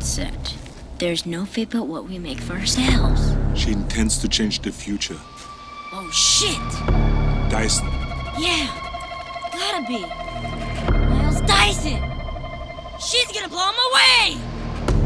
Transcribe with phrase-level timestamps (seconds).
[0.00, 0.52] once said,
[0.98, 3.36] there's no fate but what we make for ourselves.
[3.54, 5.18] She intends to change the future.
[5.92, 6.56] Oh, shit!
[7.50, 7.86] Dyson.
[8.38, 8.70] Yeah,
[9.52, 10.00] gotta be.
[10.00, 12.02] Miles Dyson!
[12.98, 14.50] She's gonna blow him away!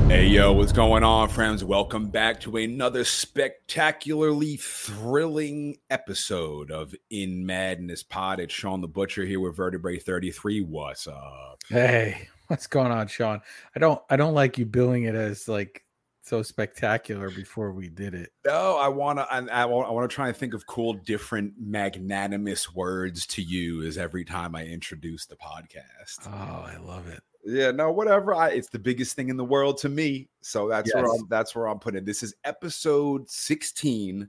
[0.06, 1.64] Hey yo, what's going on, friends?
[1.64, 8.38] Welcome back to another spectacularly thrilling episode of In Madness Pod.
[8.38, 10.60] It's Shawn the Butcher here with Vertebrae 33.
[10.60, 11.62] What's up?
[11.68, 13.40] Hey, what's going on, Shawn?
[13.74, 15.82] I don't I don't like you billing it as like
[16.22, 18.30] so spectacular before we did it.
[18.46, 19.26] No, I want to.
[19.30, 24.24] I, I want to try and think of cool, different, magnanimous words to use every
[24.24, 26.26] time I introduce the podcast.
[26.26, 26.30] Oh,
[26.66, 27.20] I love it.
[27.44, 28.34] Yeah, no, whatever.
[28.34, 30.30] I, it's the biggest thing in the world to me.
[30.40, 31.02] So that's Yes.
[31.02, 31.98] where I'm, that's where I'm putting.
[31.98, 32.06] it.
[32.06, 34.26] This is episode 16,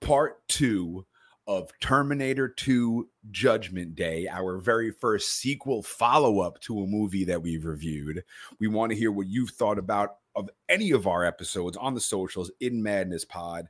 [0.00, 1.06] part two
[1.48, 7.40] of Terminator 2 Judgment Day, our very first sequel follow up to a movie that
[7.40, 8.22] we've reviewed.
[8.60, 12.00] We want to hear what you've thought about of any of our episodes on the
[12.00, 13.66] socials in Madness Pod.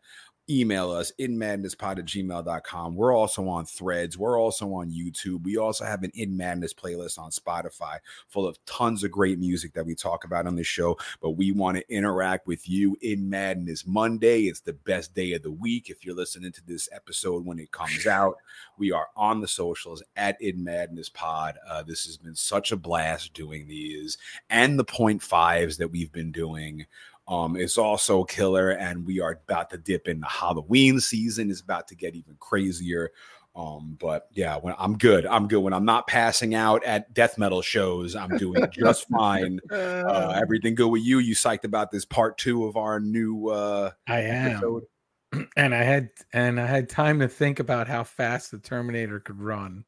[0.51, 2.95] Email us in madnesspod at gmail.com.
[2.95, 4.17] We're also on threads.
[4.17, 5.43] We're also on YouTube.
[5.43, 9.75] We also have an In Madness playlist on Spotify full of tons of great music
[9.75, 10.97] that we talk about on this show.
[11.21, 14.45] But we want to interact with you in Madness Monday.
[14.45, 15.91] It's the best day of the week.
[15.91, 18.37] If you're listening to this episode when it comes out,
[18.79, 21.57] we are on the socials at In Madness Pod.
[21.69, 24.17] Uh, this has been such a blast doing these
[24.49, 26.87] and the point fives that we've been doing.
[27.29, 31.51] Um, it's also killer, and we are about to dip in the Halloween season.
[31.51, 33.11] It's about to get even crazier.
[33.55, 35.59] Um, but yeah, when I'm good, I'm good.
[35.59, 39.59] When I'm not passing out at death metal shows, I'm doing just fine.
[39.71, 41.19] Uh, everything good with you?
[41.19, 44.53] You psyched about this part two of our new uh I am.
[44.53, 44.85] episode?
[45.57, 49.39] And I had and I had time to think about how fast the Terminator could
[49.39, 49.85] run.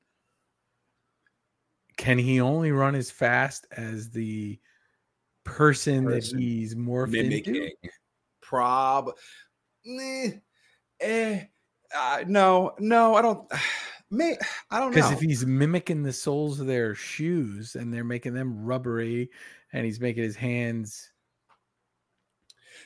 [1.97, 4.59] Can he only run as fast as the
[5.51, 7.23] person, Person that he's morphed into?
[7.53, 7.71] mimicking.
[8.41, 9.11] Prob,
[9.87, 10.31] eh,
[11.01, 11.45] eh,
[11.97, 13.51] uh, no, no, I don't.
[14.13, 14.37] May
[14.73, 14.97] I don't know.
[14.97, 19.31] Because if he's mimicking the soles of their shoes and they're making them rubbery
[19.73, 21.13] and he's making his hands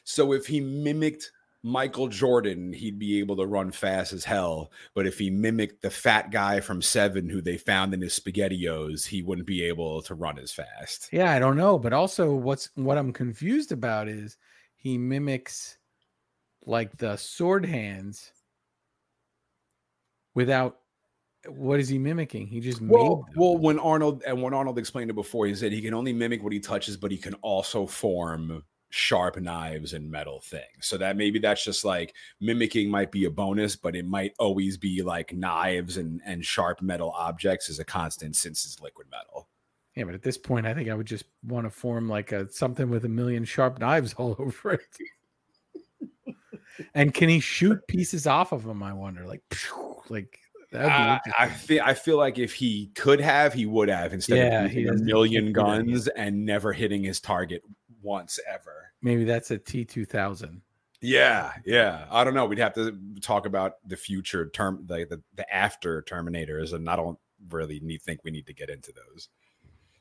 [0.04, 1.32] So if he mimicked
[1.66, 4.70] Michael Jordan, he'd be able to run fast as hell.
[4.94, 9.06] But if he mimicked the fat guy from Seven who they found in his spaghettios,
[9.06, 11.08] he wouldn't be able to run as fast.
[11.10, 14.36] Yeah, I don't know, but also what's what I'm confused about is
[14.76, 15.78] he mimics
[16.66, 18.30] like the sword hands
[20.34, 20.80] without
[21.48, 22.46] what is he mimicking?
[22.46, 25.80] He just Well, well, when Arnold and when Arnold explained it before, he said he
[25.80, 28.62] can only mimic what he touches, but he can also form
[28.94, 30.64] sharp knives and metal things.
[30.86, 34.76] So that maybe that's just like mimicking might be a bonus, but it might always
[34.78, 39.48] be like knives and and sharp metal objects is a constant since it's liquid metal.
[39.96, 42.50] yeah, but at this point, I think I would just want to form like a
[42.50, 44.98] something with a million sharp knives all over it.
[46.94, 48.82] and can he shoot pieces off of them?
[48.82, 49.42] I wonder, like,
[50.08, 50.38] like
[50.72, 54.40] that'd I, I feel I feel like if he could have, he would have instead
[54.40, 55.96] Yeah, of he a million can't do that yet.
[55.96, 57.62] guns and never hitting his target
[58.04, 58.92] once ever.
[59.02, 60.62] maybe that's a T two thousand.
[61.00, 62.06] Yeah, yeah.
[62.10, 62.46] I don't know.
[62.46, 66.96] We'd have to talk about the future term, like the, the after Terminators, and I
[66.96, 67.18] don't
[67.50, 69.28] really need think we need to get into those.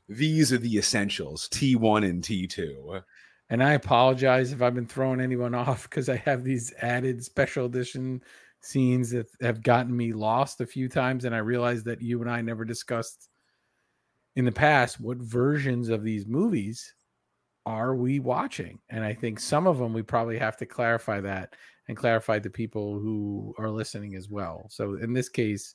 [0.08, 3.00] These are the essentials: T one and T two.
[3.50, 7.66] And I apologize if I've been throwing anyone off because I have these added special
[7.66, 8.22] edition
[8.62, 11.26] scenes that have gotten me lost a few times.
[11.26, 13.28] And I realized that you and I never discussed
[14.36, 16.94] in the past what versions of these movies
[17.66, 18.78] are we watching.
[18.90, 21.54] And I think some of them we probably have to clarify that
[21.88, 24.66] and clarify the people who are listening as well.
[24.70, 25.74] So in this case,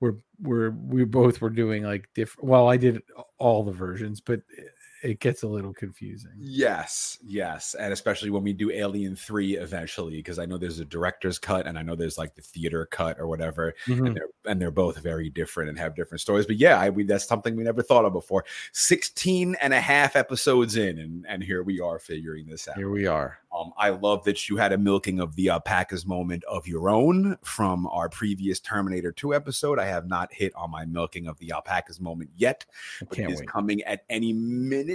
[0.00, 3.02] we're we're we both were doing like different well i did
[3.38, 4.62] all the versions but eh,
[5.02, 10.16] it- gets a little confusing Yes, yes, and especially when we do Alien three eventually,
[10.16, 13.18] because I know there's a director's cut and I know there's like the theater cut
[13.18, 14.06] or whatever, Mhm.
[14.08, 16.46] and they're and they're both very different and have different stories.
[16.46, 18.44] But yeah, I we, that's something we never thought of before.
[18.72, 22.76] 16 and a half episodes in, and and here we are figuring this out.
[22.76, 26.44] here we are Um, I love that you had a milking of the alpacas moment
[26.44, 29.78] of your own from our previous Terminator 2 episode.
[29.80, 32.64] I have not hit on my milking of the alpacas moment yet,
[33.08, 34.89] but it is wait coming at any minute.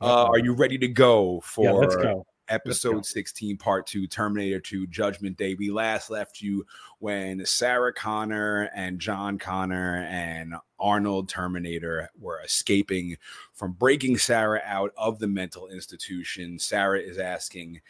[0.00, 3.02] Uh, are you ready to go for yeah let's go episode go.
[3.02, 5.54] 16, part two, Terminator 2, Judgment Day.
[5.54, 6.66] We last left you
[6.98, 13.16] when Sarah Connor and John Connor and Arnold Terminator were escaping
[13.54, 16.58] from breaking Sarah out of the mental institution.
[16.58, 17.80] Sarah is asking,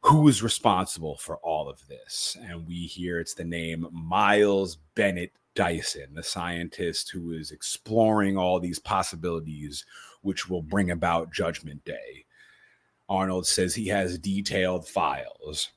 [0.00, 2.36] who is responsible for all of this?
[2.42, 8.60] And we hear it's the name Miles Bennett Dyson, the scientist who is exploring all
[8.60, 9.84] these possibilities
[10.24, 12.24] which will bring about Judgment Day.
[13.08, 15.70] Arnold says he has detailed files,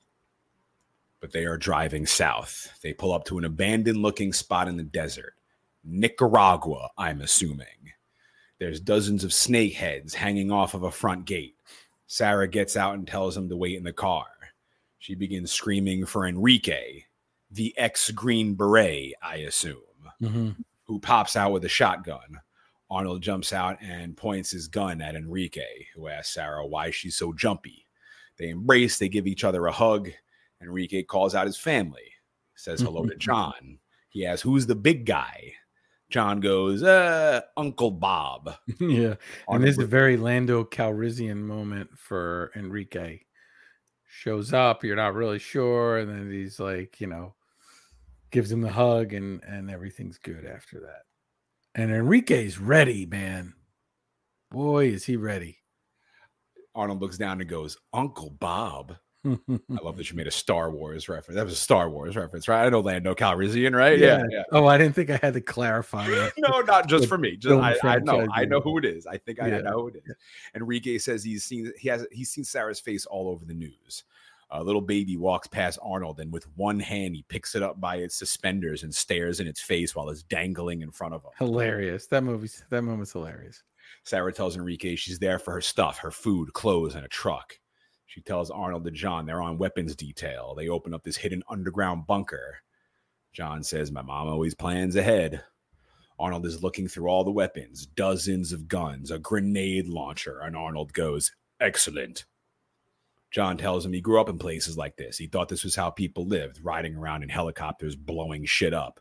[1.19, 2.71] but they are driving south.
[2.81, 5.33] They pull up to an abandoned looking spot in the desert.
[5.83, 7.67] Nicaragua, I'm assuming.
[8.59, 11.55] There's dozens of snake heads hanging off of a front gate.
[12.07, 14.25] Sarah gets out and tells him to wait in the car.
[14.99, 17.03] She begins screaming for Enrique,
[17.51, 19.81] the ex Green Beret, I assume,
[20.21, 20.49] Mm-hmm.
[20.85, 22.39] who pops out with a shotgun.
[22.89, 27.33] Arnold jumps out and points his gun at Enrique, who asks Sarah why she's so
[27.33, 27.85] jumpy.
[28.37, 30.09] They embrace, they give each other a hug.
[30.61, 32.13] Enrique calls out his family,
[32.55, 33.79] says hello to John.
[34.09, 35.53] He asks, Who's the big guy?
[36.09, 38.55] John goes, uh, Uncle Bob.
[38.79, 39.15] yeah.
[39.49, 43.19] And this is a very Lando Calrissian moment for Enrique.
[44.07, 47.35] Shows up, you're not really sure, and then he's like, you know,
[48.31, 51.06] gives him the hug, and and everything's good after that.
[51.77, 53.53] And Enrique's ready, man.
[54.51, 55.57] Boy, is he ready.
[56.73, 58.97] Arnold looks down and goes, Uncle Bob.
[59.25, 59.37] I
[59.83, 61.35] love that you made a Star Wars reference.
[61.35, 62.65] That was a Star Wars reference, right?
[62.65, 63.99] I know Lando Calrissian, right?
[63.99, 64.43] Yeah, yeah.
[64.51, 66.33] Oh, I didn't think I had to clarify that.
[66.39, 67.35] no, not just for me.
[67.37, 69.05] Just I, I know, I know who it is.
[69.05, 69.61] I think I Yeah.
[69.61, 70.15] know who it is.
[70.55, 74.03] Enrique says he's seen he has he's seen Sarah's face all over the news.
[74.49, 77.97] A little baby walks past Arnold, and with one hand he picks it up by
[77.97, 81.31] its suspenders and stares in its face while it's dangling in front of him.
[81.37, 82.07] Hilarious.
[82.07, 83.63] That movie's that moment's hilarious.
[84.03, 87.59] Sarah tells Enrique she's there for her stuff, her food, clothes, and a truck.
[88.05, 90.55] She tells Arnold and John they're on weapons detail.
[90.55, 92.57] They open up this hidden underground bunker.
[93.33, 95.43] John says, My mom always plans ahead.
[96.17, 100.93] Arnold is looking through all the weapons, dozens of guns, a grenade launcher, and Arnold
[100.93, 102.25] goes, Excellent.
[103.31, 105.17] John tells him he grew up in places like this.
[105.17, 108.99] He thought this was how people lived, riding around in helicopters, blowing shit up.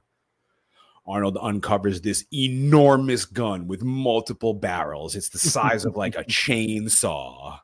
[1.06, 5.14] Arnold uncovers this enormous gun with multiple barrels.
[5.14, 7.60] It's the size of like a chainsaw.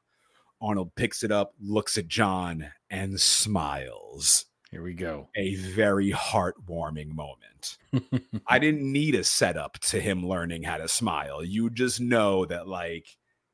[0.61, 4.45] Arnold picks it up, looks at John, and smiles.
[4.71, 5.29] Here we go.
[5.35, 7.79] A very heartwarming moment.
[8.47, 11.45] I didn't need a setup to him learning how to smile.
[11.45, 13.07] You just know that, like,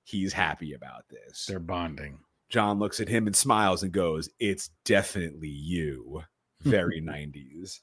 [0.04, 1.46] he's happy about this.
[1.46, 2.20] They're bonding.
[2.48, 6.22] John looks at him and smiles and goes, It's definitely you.
[6.62, 7.80] Very 90s.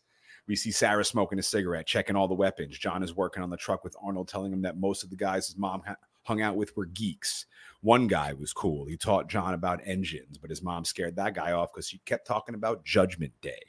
[0.48, 2.78] We see Sarah smoking a cigarette, checking all the weapons.
[2.78, 5.48] John is working on the truck with Arnold, telling him that most of the guys
[5.48, 7.46] his mom ha- hung out with were geeks.
[7.82, 8.86] One guy was cool.
[8.86, 12.28] He taught John about engines, but his mom scared that guy off because she kept
[12.28, 13.62] talking about Judgment Day.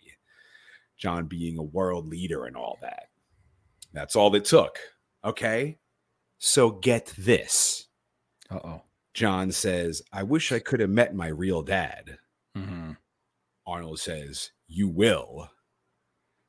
[0.96, 3.08] John being a world leader and all that.
[3.92, 4.78] That's all it took.
[5.24, 5.78] Okay.
[6.38, 7.86] So get this.
[8.50, 8.82] Uh oh.
[9.16, 12.18] John says, I wish I could have met my real dad.
[12.54, 12.92] hmm
[13.66, 15.48] Arnold says, You will.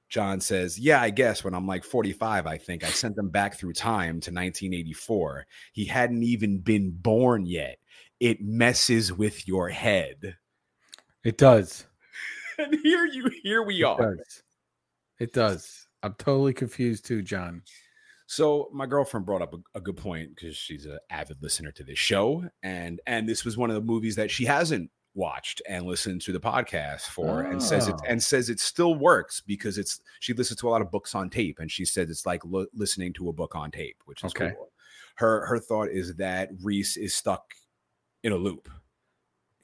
[0.10, 3.56] John says, Yeah, I guess when I'm like 45, I think I sent him back
[3.56, 5.48] through time to 1984.
[5.72, 7.78] He hadn't even been born yet.
[8.20, 10.36] It messes with your head.
[11.24, 11.86] It does.
[12.60, 14.16] And here you here we It are.
[14.16, 14.44] does.
[15.20, 15.88] It does.
[16.02, 17.62] I'm totally confused too, John.
[18.28, 21.84] So my girlfriend brought up a, a good point because she's an avid listener to
[21.84, 25.86] this show, and and this was one of the movies that she hasn't watched and
[25.88, 28.06] listened to the podcast for, and says it Oh.
[28.08, 31.30] and says it still works because it's she listens to a lot of books on
[31.30, 34.32] tape, and she said it's like lo- listening to a book on tape, which is
[34.36, 34.54] Okay.
[34.56, 34.70] cool.
[35.16, 37.54] Her her thought is that Reese is stuck
[38.24, 38.68] in a loop.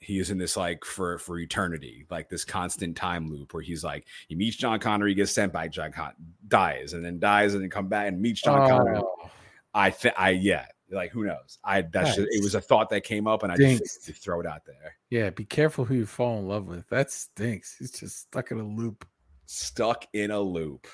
[0.04, 3.82] He is in this like for for eternity, like this constant time loop where he's
[3.82, 6.14] like he meets John Connor, he gets sent by John Connor,
[6.48, 8.98] dies, and then dies, and then come back and meets John Connor.
[8.98, 9.30] Oh,
[9.72, 11.58] I think I yeah, like who knows?
[11.64, 13.96] I that's just, it was a thought that came up, and I just stinks.
[13.98, 14.96] figured to throw it out there.
[15.10, 16.88] yeah, be careful who you fall in love with.
[16.88, 17.76] That stinks.
[17.78, 19.06] He's just stuck in a loop.
[19.46, 20.86] Stuck in a loop.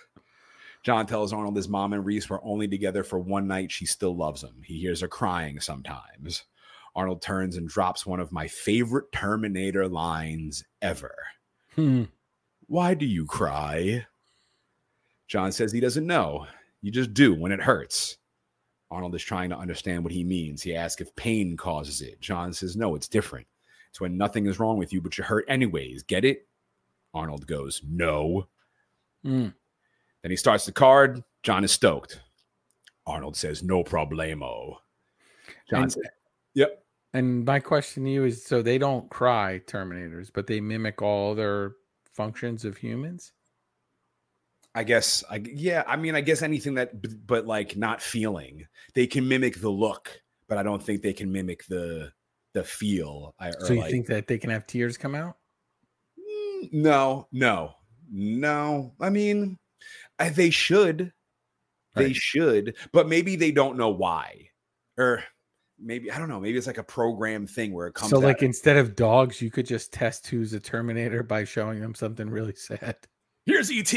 [0.82, 3.70] John tells Arnold his mom and Reese were only together for one night.
[3.70, 4.62] She still loves him.
[4.64, 6.44] He hears her crying sometimes.
[6.96, 11.14] Arnold turns and drops one of my favorite Terminator lines ever.
[11.74, 12.04] Hmm.
[12.66, 14.06] Why do you cry?
[15.28, 16.46] John says he doesn't know.
[16.82, 18.16] You just do when it hurts.
[18.90, 20.62] Arnold is trying to understand what he means.
[20.62, 22.20] He asks if pain causes it.
[22.20, 23.46] John says, no, it's different.
[23.90, 26.02] It's when nothing is wrong with you, but you're hurt anyways.
[26.02, 26.48] Get it?
[27.14, 28.48] Arnold goes, no.
[29.24, 29.48] Hmm.
[30.22, 31.22] Then he starts the card.
[31.42, 32.20] John is stoked.
[33.06, 34.76] Arnold says, no problemo.
[35.68, 36.02] John And- says,
[36.54, 36.82] yep.
[37.12, 41.34] And my question to you is: so they don't cry, Terminators, but they mimic all
[41.34, 41.72] their
[42.14, 43.32] functions of humans.
[44.74, 45.82] I guess, I yeah.
[45.86, 48.66] I mean, I guess anything that, b- but like not feeling.
[48.94, 52.12] They can mimic the look, but I don't think they can mimic the
[52.54, 53.34] the feel.
[53.40, 55.36] I So you like, think that they can have tears come out?
[56.18, 57.74] Mm, no, no,
[58.12, 58.94] no.
[59.00, 59.58] I mean,
[60.20, 61.12] I, they should,
[61.96, 64.50] they should, but maybe they don't know why,
[64.96, 65.24] or
[65.80, 66.40] maybe I don't know.
[66.40, 68.10] Maybe it's like a program thing where it comes.
[68.10, 71.94] So, like, instead of dogs, you could just test who's a Terminator by showing them
[71.94, 72.96] something really sad.
[73.46, 73.94] here's ET.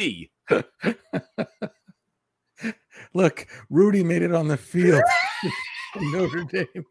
[3.13, 5.04] Look, Rudy made it on the field.
[5.96, 6.86] Notre Dame.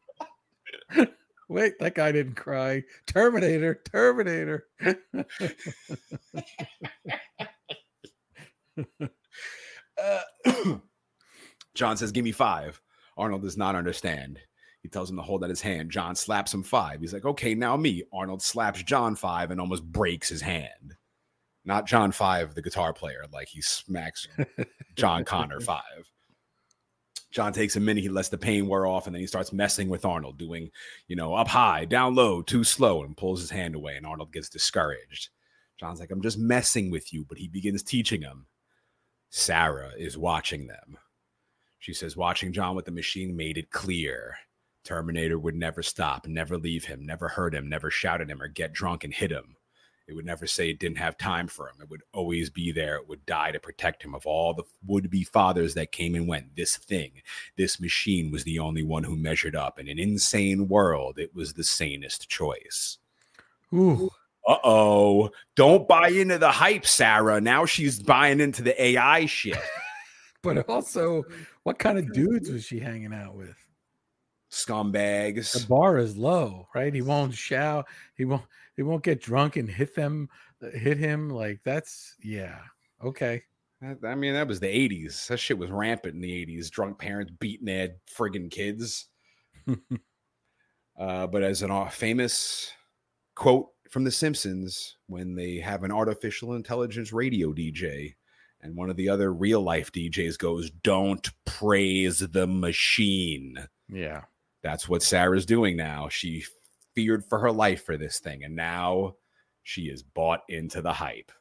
[1.49, 2.83] Wait, that guy didn't cry.
[3.07, 4.67] Terminator, Terminator.
[10.03, 10.21] Uh,
[11.75, 12.81] John says, "Give me five.
[13.17, 14.39] Arnold does not understand.
[14.83, 15.91] He tells him to hold out his hand.
[15.91, 17.01] John slaps him five.
[17.01, 20.97] He's like, "Okay, now me." Arnold slaps John five and almost breaks his hand.
[21.65, 23.25] Not John five, the guitar player.
[23.33, 24.27] Like he smacks
[24.97, 26.11] John Connor five.
[27.31, 28.03] John takes a minute.
[28.03, 30.71] He lets the pain wear off, and then he starts messing with Arnold, doing,
[31.09, 33.97] you know, up high, down low, too slow, and pulls his hand away.
[33.97, 35.31] And Arnold gets discouraged.
[35.79, 38.47] John's like, "I'm just messing with you," but he begins teaching him.
[39.31, 40.99] Sarah is watching them.
[41.79, 44.37] She says, watching John with the machine made it clear.
[44.85, 48.49] Terminator would never stop, never leave him, never hurt him, never shout at him or
[48.49, 49.57] get drunk and hit him.
[50.09, 51.77] It would never say it didn't have time for him.
[51.81, 52.97] It would always be there.
[52.97, 56.27] It would die to protect him of all the would be fathers that came and
[56.27, 56.57] went.
[56.57, 57.23] This thing,
[57.57, 59.79] this machine was the only one who measured up.
[59.79, 62.99] In an insane world, it was the sanest choice.
[63.73, 64.11] Ooh,
[64.47, 65.31] Uh oh.
[65.55, 67.41] Don't buy into the hype, Sarah.
[67.41, 69.57] Now she's buying into the AI shit.
[70.43, 71.23] but also,
[71.63, 73.55] what kind of dudes was she hanging out with?
[75.53, 76.93] The bar is low, right?
[76.93, 77.87] He won't shout.
[78.17, 78.43] He won't.
[78.77, 80.29] He won't get drunk and hit them.
[80.75, 82.59] Hit him like that's yeah.
[83.03, 83.43] Okay.
[84.05, 85.27] I mean, that was the 80s.
[85.27, 86.71] That shit was rampant in the 80s.
[86.71, 89.09] Drunk parents beating their friggin' kids.
[90.99, 92.71] uh, but as an uh, famous
[93.35, 98.15] quote from The Simpsons, when they have an artificial intelligence radio DJ,
[98.61, 103.57] and one of the other real life DJs goes, Don't praise the machine.
[103.89, 104.23] Yeah.
[104.63, 106.09] That's what Sarah's doing now.
[106.09, 106.45] She
[106.95, 109.15] feared for her life for this thing, and now
[109.63, 111.33] she is bought into the hype.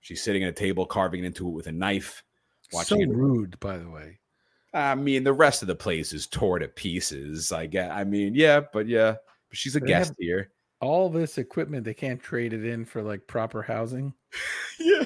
[0.00, 2.22] She's sitting at a table, carving into it with a knife.
[2.70, 3.08] so Watching it.
[3.08, 4.20] rude, by the way.
[4.74, 7.52] I mean, the rest of the place is tore to pieces.
[7.52, 7.90] I get.
[7.90, 9.14] I mean, yeah, but yeah,
[9.48, 10.50] but she's a They guest here.
[10.80, 14.12] All this equipment, they can't trade it in for like proper housing.
[14.80, 15.04] yeah,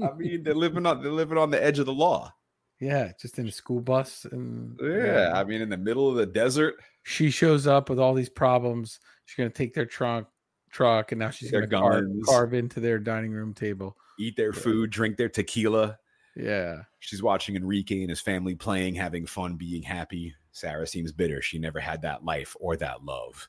[0.00, 2.32] I mean, they're living on they're living on the edge of the law.
[2.80, 6.26] Yeah, just in a school bus and Yeah, I mean, in the middle of the
[6.26, 6.76] desert.
[7.02, 9.00] she shows up with all these problems.
[9.24, 10.26] She's gonna take their trunk
[10.70, 13.96] truck and now she's Their gonna carve, carve into their dining room table.
[14.18, 15.98] Eat their food, drink their tequila.
[16.36, 16.82] Yeah.
[17.00, 20.34] She's watching Enrique and his family playing, having fun, being happy.
[20.52, 21.42] Sarah seems bitter.
[21.42, 23.48] She never had that life or that love.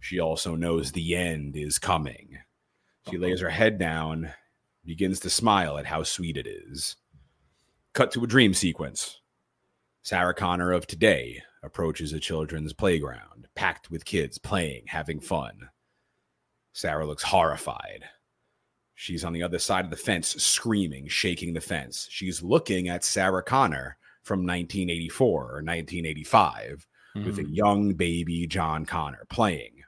[0.00, 2.38] She also knows the end is coming.
[3.10, 3.50] She lays uh-huh.
[3.50, 4.32] her head down,
[4.84, 6.96] begins to smile at how sweet it is.
[7.94, 9.20] Cut to a dream sequence.
[10.02, 15.68] Sarah Connor of today approaches a children's playground, packed with kids playing, having fun.
[16.72, 18.04] Sarah looks horrified.
[18.94, 22.06] She's on the other side of the fence, screaming, shaking the fence.
[22.10, 27.54] She's looking at Sarah Connor from 1984 or 1985 with a Mhm.
[27.56, 29.82] young baby John Connor playing.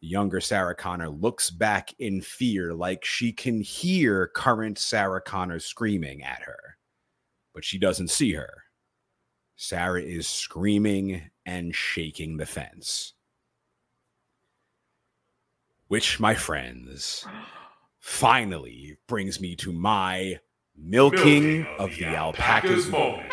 [0.00, 5.58] The younger Sarah Connor looks back in fear, like she can hear current Sarah Connor
[5.58, 6.76] screaming at her,
[7.54, 8.64] but she doesn't see her.
[9.56, 13.14] Sarah is screaming and shaking the fence.
[15.86, 17.24] Which, my friends,
[18.00, 20.40] finally brings me to my
[20.76, 23.32] milking, of the alpacas moment.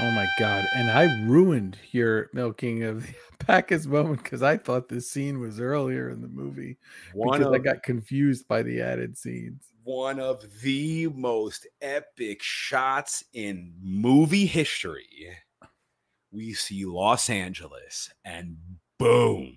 [0.00, 0.66] Oh my god!
[0.74, 5.60] And I ruined your milking of the alpacas moment because I thought this scene was
[5.60, 6.76] earlier in the movie
[7.14, 9.70] One because I got confused by the added scenes.
[9.86, 15.28] One of the most epic shots in movie history.
[16.32, 18.56] We see Los Angeles, and
[18.98, 19.54] boom,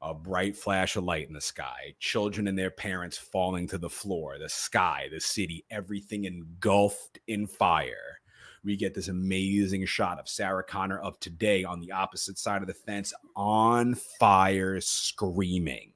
[0.00, 1.94] a bright flash of light in the sky.
[1.98, 7.46] Children and their parents falling to the floor, the sky, the city, everything engulfed in
[7.46, 8.20] fire.
[8.64, 12.68] We get this amazing shot of Sarah Connor of today on the opposite side of
[12.68, 15.92] the fence on fire, screaming.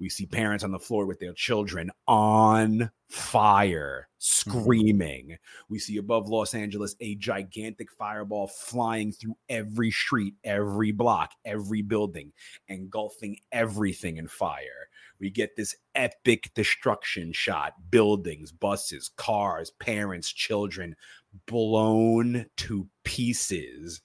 [0.00, 4.50] We see parents on the floor with their children on fire, mm-hmm.
[4.50, 5.36] screaming.
[5.68, 11.82] We see above Los Angeles a gigantic fireball flying through every street, every block, every
[11.82, 12.32] building,
[12.68, 14.88] engulfing everything in fire.
[15.20, 20.96] We get this epic destruction shot buildings, buses, cars, parents, children
[21.46, 24.00] blown to pieces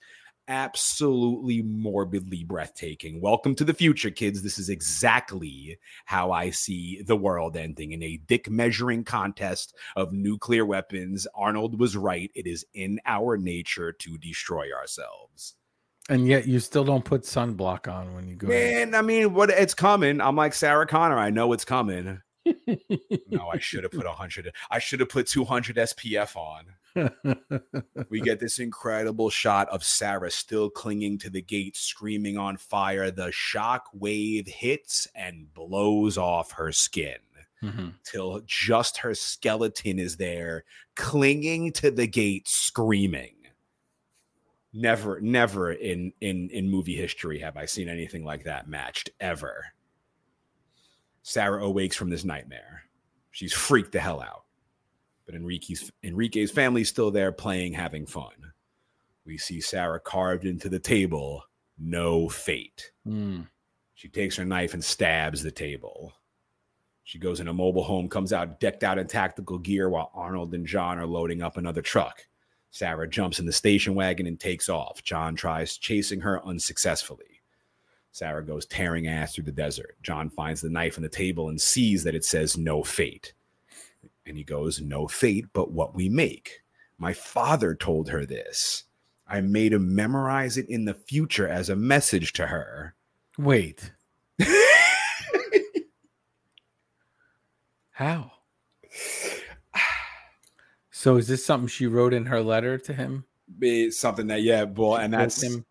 [0.49, 3.21] absolutely morbidly breathtaking.
[3.21, 4.41] Welcome to the future, kids.
[4.41, 10.11] This is exactly how I see the world ending in a dick measuring contest of
[10.11, 11.27] nuclear weapons.
[11.35, 12.31] Arnold was right.
[12.33, 15.53] It is in our nature to destroy ourselves.
[16.09, 18.47] And yet you still don't put sunblock on when you go.
[18.47, 20.19] Man, I mean, what it's coming.
[20.19, 21.19] I'm like Sarah Connor.
[21.19, 22.21] I know it's coming.
[22.45, 24.51] no, I should have put 100.
[24.71, 26.65] I should have put 200 SPF on.
[28.09, 33.11] We get this incredible shot of Sarah still clinging to the gate, screaming on fire.
[33.11, 37.17] The shock wave hits and blows off her skin
[37.61, 37.93] Mhm.
[38.03, 40.63] till just her skeleton is there,
[40.95, 43.35] clinging to the gate, screaming.
[44.71, 49.65] Never, never in in in movie history have I seen anything like that matched ever.
[51.23, 52.83] Sarah awakes from this nightmare.
[53.31, 54.45] She's freaked the hell out.
[55.29, 58.33] But Enrique's Enrique's family's still there playing, having fun.
[59.27, 61.43] We see Sarah carved into the table,
[61.77, 62.89] no fate.
[63.07, 63.47] Mm.
[63.93, 66.13] She takes her knife and stabs the table.
[67.03, 70.55] She goes in a mobile home, comes out decked out in tactical gear while Arnold
[70.55, 72.25] and John are loading up another truck.
[72.71, 75.03] Sarah jumps in the station wagon and takes off.
[75.03, 77.43] John tries chasing her unsuccessfully.
[78.11, 79.95] Sarah goes tearing ass through the desert.
[80.01, 83.35] John finds the knife on the table and sees that it says no fate.
[84.29, 86.61] And he goes, No fate, but what we make.
[86.97, 88.83] My father told her this.
[89.27, 92.95] I made him memorize it in the future as a message to her.
[93.37, 93.91] Wait,
[97.91, 98.31] how?
[100.91, 103.23] So is this something she wrote in her letter to him?
[103.61, 105.65] It's something that, yeah, well, and that's him?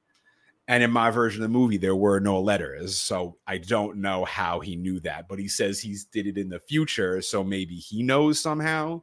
[0.69, 4.27] And in my version of the movie, there were no letters, so I don't know
[4.27, 5.27] how he knew that.
[5.27, 9.03] But he says he's did it in the future, so maybe he knows somehow.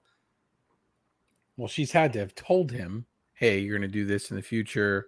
[1.58, 4.44] Well, she's had to have told him, "Hey, you're going to do this in the
[4.44, 5.08] future."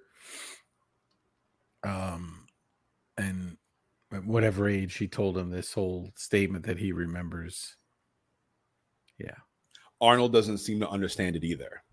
[1.83, 2.47] Um,
[3.17, 3.57] and
[4.11, 7.75] at whatever age she told him this whole statement that he remembers.
[9.19, 9.35] Yeah.
[10.01, 11.83] Arnold doesn't seem to understand it either.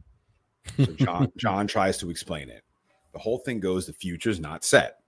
[0.78, 2.63] So John John tries to explain it.
[3.14, 4.98] The whole thing goes the future's not set.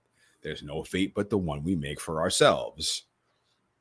[0.41, 3.03] There's no fate but the one we make for ourselves.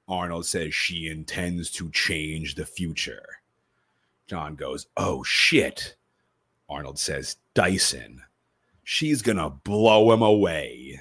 [0.08, 3.24] Arnold says she intends to change the future.
[4.26, 5.96] John goes, "Oh shit."
[6.68, 8.22] Arnold says, "Dyson.
[8.82, 11.00] She's going to blow him away."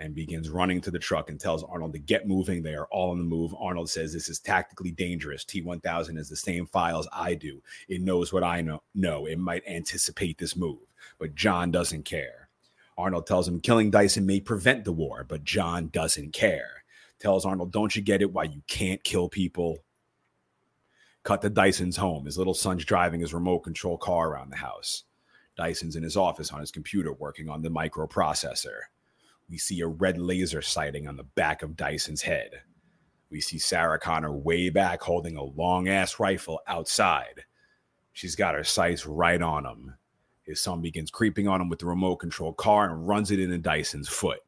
[0.00, 2.62] And begins running to the truck and tells Arnold to get moving.
[2.62, 3.54] They are all on the move.
[3.58, 5.44] Arnold says this is tactically dangerous.
[5.44, 7.62] T1000 is the same files I do.
[7.88, 8.82] It knows what I know.
[8.94, 10.80] No, it might anticipate this move,
[11.20, 12.48] but John doesn't care.
[12.98, 16.84] Arnold tells him killing Dyson may prevent the war, but John doesn't care.
[17.18, 19.78] Tells Arnold, Don't you get it why you can't kill people?
[21.22, 22.26] Cut to Dyson's home.
[22.26, 25.04] His little son's driving his remote control car around the house.
[25.56, 28.80] Dyson's in his office on his computer working on the microprocessor.
[29.48, 32.50] We see a red laser sighting on the back of Dyson's head.
[33.30, 37.44] We see Sarah Connor way back holding a long ass rifle outside.
[38.12, 39.94] She's got her sights right on him.
[40.44, 43.58] His son begins creeping on him with the remote control car and runs it into
[43.58, 44.40] Dyson's foot.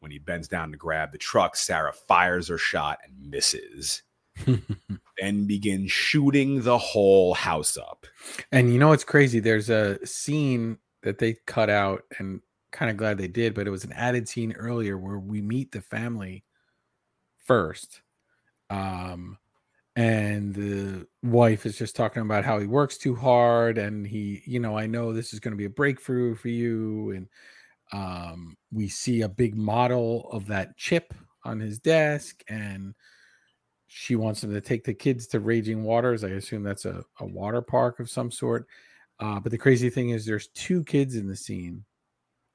[0.00, 4.02] When he bends down to grab the truck, Sarah fires her shot and misses.
[5.20, 8.06] then begins shooting the whole house up.
[8.52, 9.40] And you know what's crazy?
[9.40, 12.40] There's a scene that they cut out, and
[12.70, 15.72] kind of glad they did, but it was an added scene earlier where we meet
[15.72, 16.44] the family
[17.44, 18.02] first.
[18.70, 19.38] Um,
[19.96, 24.60] and the wife is just talking about how he works too hard, and he, you
[24.60, 27.10] know, I know this is going to be a breakthrough for you.
[27.10, 27.28] And
[27.92, 32.94] um, we see a big model of that chip on his desk, and
[33.88, 36.22] she wants him to take the kids to Raging Waters.
[36.22, 38.68] I assume that's a, a water park of some sort.
[39.18, 41.84] Uh, but the crazy thing is, there's two kids in the scene,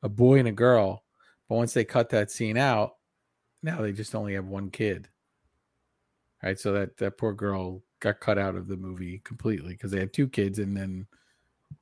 [0.04, 1.04] a boy and a girl.
[1.50, 2.98] But once they cut that scene out,
[3.64, 5.10] now they just only have one kid.
[6.44, 10.00] Right, so that that poor girl got cut out of the movie completely because they
[10.00, 11.08] had two kids, and then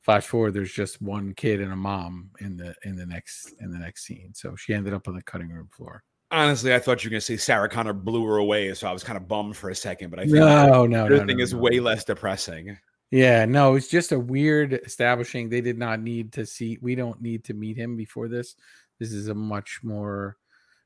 [0.03, 3.71] flash forward, there's just one kid and a mom in the in the next in
[3.71, 4.31] the next scene.
[4.35, 6.03] So she ended up on the cutting room floor.
[6.29, 8.93] Honestly, I thought you were going to say Sarah Connor blew her away, so I
[8.93, 10.11] was kind of bummed for a second.
[10.11, 11.59] But I think No, no, no, everything no, is no.
[11.59, 12.77] way less depressing.
[13.11, 15.49] Yeah, no, it's just a weird establishing.
[15.49, 16.77] They did not need to see.
[16.81, 18.55] We don't need to meet him before this.
[18.99, 20.37] This is a much more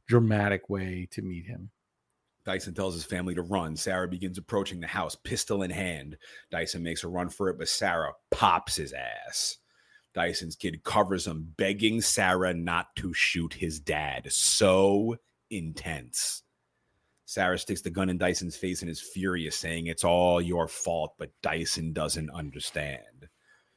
[0.08, 1.70] dramatic way to meet him.
[2.46, 3.76] Dyson tells his family to run.
[3.76, 6.18] Sarah begins approaching the house, pistol in hand.
[6.52, 9.58] Dyson makes a run for it, but Sarah pops his ass.
[10.14, 14.32] Dyson's kid covers him, begging Sarah not to shoot his dad.
[14.32, 15.18] So
[15.52, 16.44] intense.
[17.26, 21.16] Sarah sticks the gun in Dyson's face and is furious, saying it's all your fault,
[21.18, 23.28] but Dyson doesn't understand.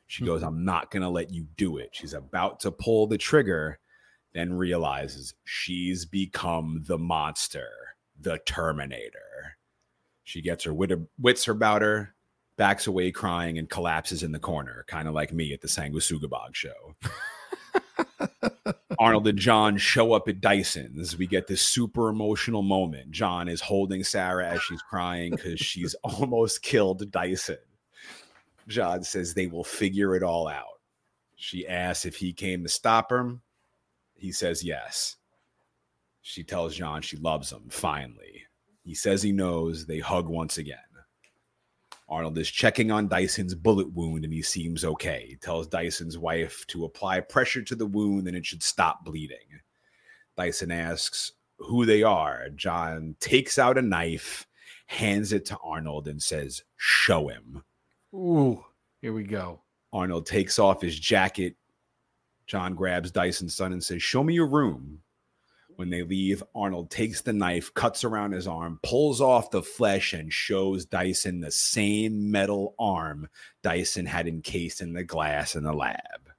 [0.07, 0.49] She goes, mm-hmm.
[0.49, 1.91] I'm not going to let you do it.
[1.93, 3.79] She's about to pull the trigger,
[4.35, 7.69] then realizes she's become the monster,
[8.21, 9.57] the Terminator.
[10.25, 12.15] She gets her wit- wits about her,
[12.57, 16.55] backs away crying, and collapses in the corner, kind of like me at the Sanguisugabogg
[16.55, 16.97] show.
[18.99, 21.17] Arnold and John show up at Dyson's.
[21.17, 23.11] We get this super emotional moment.
[23.11, 27.59] John is holding Sarah as she's crying because she's almost killed Dyson.
[28.67, 30.81] John says they will figure it all out.
[31.37, 33.43] She asks if he came to stop him.
[34.15, 35.17] He says yes.
[36.23, 38.43] She tells John she loves him, finally.
[38.83, 39.87] He says he knows.
[39.87, 40.79] They hug once again.
[42.09, 45.27] Arnold is checking on Dyson's bullet wound and he seems okay.
[45.29, 49.61] He tells Dyson's wife to apply pressure to the wound and it should stop bleeding.
[50.37, 52.49] Dyson asks who they are.
[52.51, 54.47] John takes out a knife,
[54.87, 57.63] hands it to Arnold, and says, Show him.
[58.15, 58.65] Ooh,
[59.03, 59.61] here we go.
[59.93, 61.57] Arnold takes off his jacket.
[62.47, 65.01] John grabs Dyson's son and says, Show me your room.
[65.79, 70.13] When they leave, Arnold takes the knife, cuts around his arm, pulls off the flesh,
[70.13, 73.29] and shows Dyson the same metal arm
[73.63, 76.33] Dyson had encased in the glass in the lab.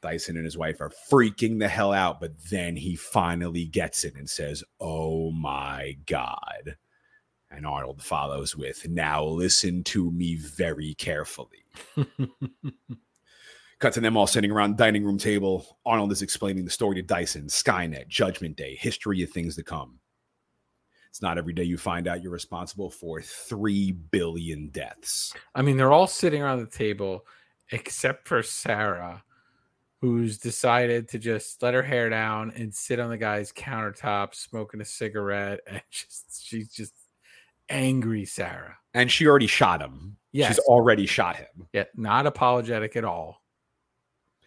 [0.00, 4.14] Dyson and his wife are freaking the hell out, but then he finally gets it
[4.14, 6.78] and says, Oh my God.
[7.50, 11.66] And Arnold follows with, Now listen to me very carefully.
[13.84, 15.76] Cut to them all sitting around the dining room table.
[15.84, 19.98] Arnold is explaining the story to Dyson, Skynet, Judgment Day, history of things to come.
[21.10, 25.34] It's not every day you find out you're responsible for 3 billion deaths.
[25.54, 27.26] I mean, they're all sitting around the table
[27.72, 29.22] except for Sarah,
[30.00, 34.80] who's decided to just let her hair down and sit on the guy's countertop smoking
[34.80, 35.60] a cigarette.
[35.68, 36.94] And just she's just
[37.68, 38.78] angry, Sarah.
[38.94, 40.16] And she already shot him.
[40.32, 40.54] Yes.
[40.54, 41.68] She's already shot him.
[41.74, 43.43] Yeah, not apologetic at all.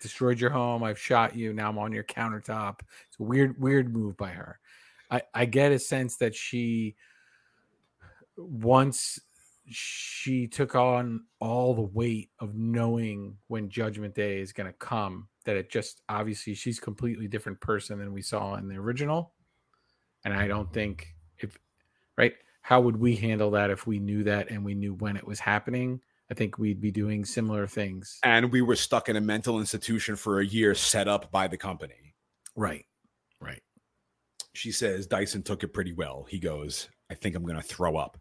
[0.02, 0.84] Destroyed your home.
[0.84, 1.54] I've shot you.
[1.54, 2.80] Now I'm on your countertop.
[3.08, 4.60] It's a weird, weird move by her.
[5.10, 6.96] I, I get a sense that she
[8.38, 9.20] once
[9.70, 15.28] she took on all the weight of knowing when judgment day is going to come
[15.44, 19.34] that it just obviously she's completely different person than we saw in the original
[20.24, 21.58] and i don't think if
[22.18, 25.28] right how would we handle that if we knew that and we knew when it
[25.28, 26.00] was happening
[26.32, 30.16] i think we'd be doing similar things And we were stuck in a mental institution
[30.16, 32.14] for a year set up by the company.
[32.56, 32.86] right
[33.40, 33.62] right
[34.54, 36.26] She says Dyson took it pretty well.
[36.28, 38.18] He goes, I think I'm going to throw up.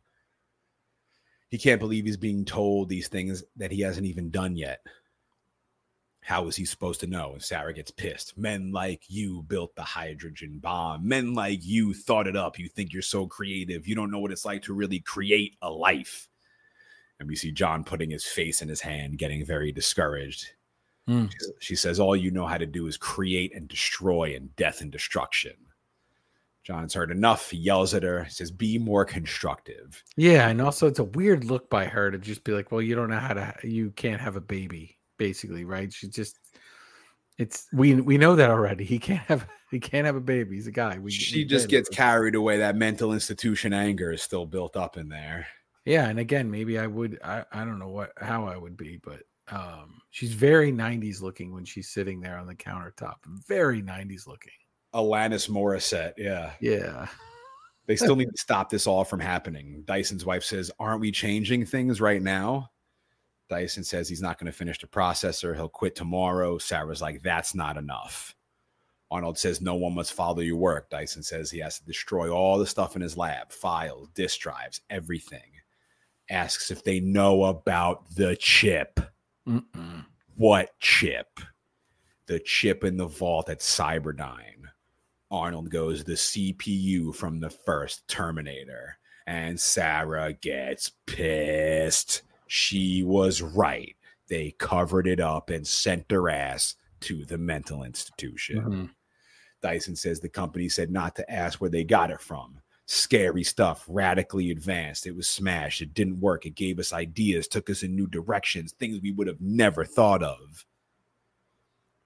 [1.49, 4.81] He can't believe he's being told these things that he hasn't even done yet.
[6.21, 7.33] How is he supposed to know?
[7.35, 8.37] And Sarah gets pissed.
[8.37, 11.07] Men like you built the hydrogen bomb.
[11.07, 12.59] Men like you thought it up.
[12.59, 13.87] You think you're so creative.
[13.87, 16.29] You don't know what it's like to really create a life.
[17.18, 20.50] And we see John putting his face in his hand, getting very discouraged.
[21.07, 21.26] Hmm.
[21.26, 24.81] She, she says, All you know how to do is create and destroy and death
[24.81, 25.55] and destruction.
[26.62, 27.50] John's heard enough.
[27.50, 30.02] He yells at her, He says, Be more constructive.
[30.16, 32.94] yeah and also it's a weird look by her to just be like well you
[32.96, 36.38] don't know how to you can't have a baby basically right she just
[37.38, 40.66] it's we we know that already he can't have he can't have a baby he's
[40.66, 42.59] a guy we, she we just gets carried away.
[42.59, 45.46] That mental institution anger is still built up in there.
[45.87, 49.01] Yeah, and again, maybe I would I, I don't know what how I would be,
[49.03, 53.14] but um she's very 90s looking when she's sitting there on the countertop.
[53.46, 54.53] Very 90s looking.
[54.94, 56.14] Alanis Morissette.
[56.16, 56.53] Yeah.
[56.61, 57.07] Yeah.
[57.87, 59.85] They still need to stop this all from happening.
[59.87, 62.70] Dyson's wife says, Aren't we changing things right now?
[63.49, 65.55] Dyson says he's not going to finish the processor.
[65.55, 66.59] He'll quit tomorrow.
[66.59, 68.35] Sarah's like, That's not enough.
[69.11, 70.90] Arnold says, No one must follow your work.
[70.90, 74.81] Dyson says he has to destroy all the stuff in his lab files, disk drives,
[74.90, 75.56] everything.
[76.31, 78.99] Asks if they know about the chip.
[79.49, 80.05] Mm-mm.
[80.37, 81.41] What chip?
[82.27, 84.65] The chip in the vault at Cyberdyne.
[85.31, 88.99] Arnold goes, the CPU from the first Terminator.
[89.27, 92.23] And Sarah gets pissed.
[92.47, 93.97] She was right.
[94.29, 98.61] They covered it up and sent her ass to the mental institution.
[98.61, 98.91] Mhm.
[99.62, 102.61] Dyson says the company said not to ask where they got it from.
[102.87, 105.07] Scary stuff, radically advanced.
[105.07, 105.83] It was smashed.
[105.83, 106.46] It didn't work.
[106.46, 110.22] It gave us ideas, took us in new directions, things we would have never thought
[110.22, 110.64] of.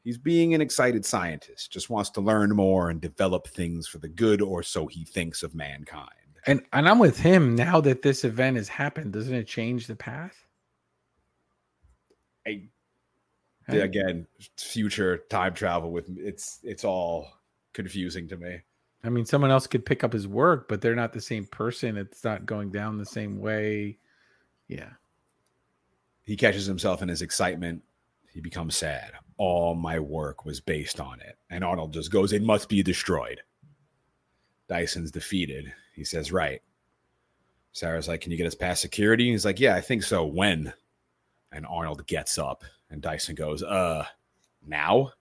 [0.03, 4.09] He's being an excited scientist, just wants to learn more and develop things for the
[4.09, 6.09] good, or so he thinks of mankind.
[6.47, 9.13] And and I'm with him now that this event has happened.
[9.13, 10.47] Doesn't it change the path?
[12.47, 12.63] I,
[13.69, 17.29] again, future time travel with it's it's all
[17.75, 18.61] confusing to me.
[19.03, 21.97] I mean, someone else could pick up his work, but they're not the same person.
[21.97, 23.99] It's not going down the same way.
[24.69, 24.91] Yeah.
[26.23, 27.83] He catches himself in his excitement.
[28.33, 29.13] He becomes sad.
[29.39, 31.39] All my work was based on it.
[31.49, 33.41] And Arnold just goes, It must be destroyed.
[34.69, 35.73] Dyson's defeated.
[35.95, 36.61] He says, Right.
[37.73, 39.31] Sarah's like, Can you get us past security?
[39.31, 40.27] He's like, Yeah, I think so.
[40.27, 40.73] When?
[41.53, 44.05] And Arnold gets up and Dyson goes, Uh,
[44.65, 45.13] now?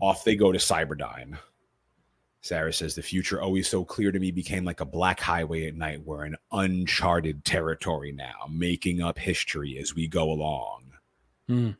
[0.00, 1.38] Off they go to Cyberdyne.
[2.48, 5.74] Sarah says the future always so clear to me became like a black highway at
[5.74, 6.02] night.
[6.02, 10.92] We're in uncharted territory now, making up history as we go along.
[11.46, 11.70] Hmm.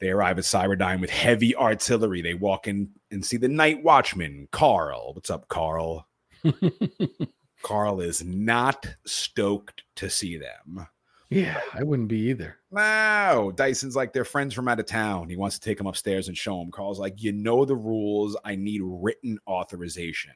[0.00, 2.20] They arrive at Cyberdyne with heavy artillery.
[2.20, 5.14] They walk in and see the night watchman, Carl.
[5.14, 6.06] What's up, Carl?
[7.62, 10.86] Carl is not stoked to see them.
[11.30, 12.56] Yeah, I wouldn't be either.
[12.70, 15.28] No, Dyson's like they're friends from out of town.
[15.28, 16.70] He wants to take them upstairs and show them.
[16.70, 18.36] Carl's like, you know the rules.
[18.44, 20.32] I need written authorization.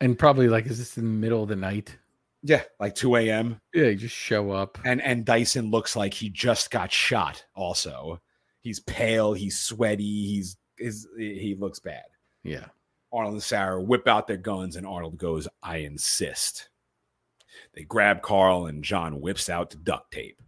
[0.00, 1.96] And probably like, is this in the middle of the night?
[2.42, 3.60] Yeah, like 2 a.m.
[3.74, 4.78] Yeah, you just show up.
[4.84, 7.44] And and Dyson looks like he just got shot.
[7.56, 8.20] Also,
[8.60, 9.32] he's pale.
[9.32, 10.26] He's sweaty.
[10.26, 12.04] He's is he looks bad.
[12.44, 12.66] Yeah.
[13.12, 16.68] Arnold and Sarah whip out their guns, and Arnold goes, I insist.
[17.74, 20.40] They grab Carl, and John whips out duct tape.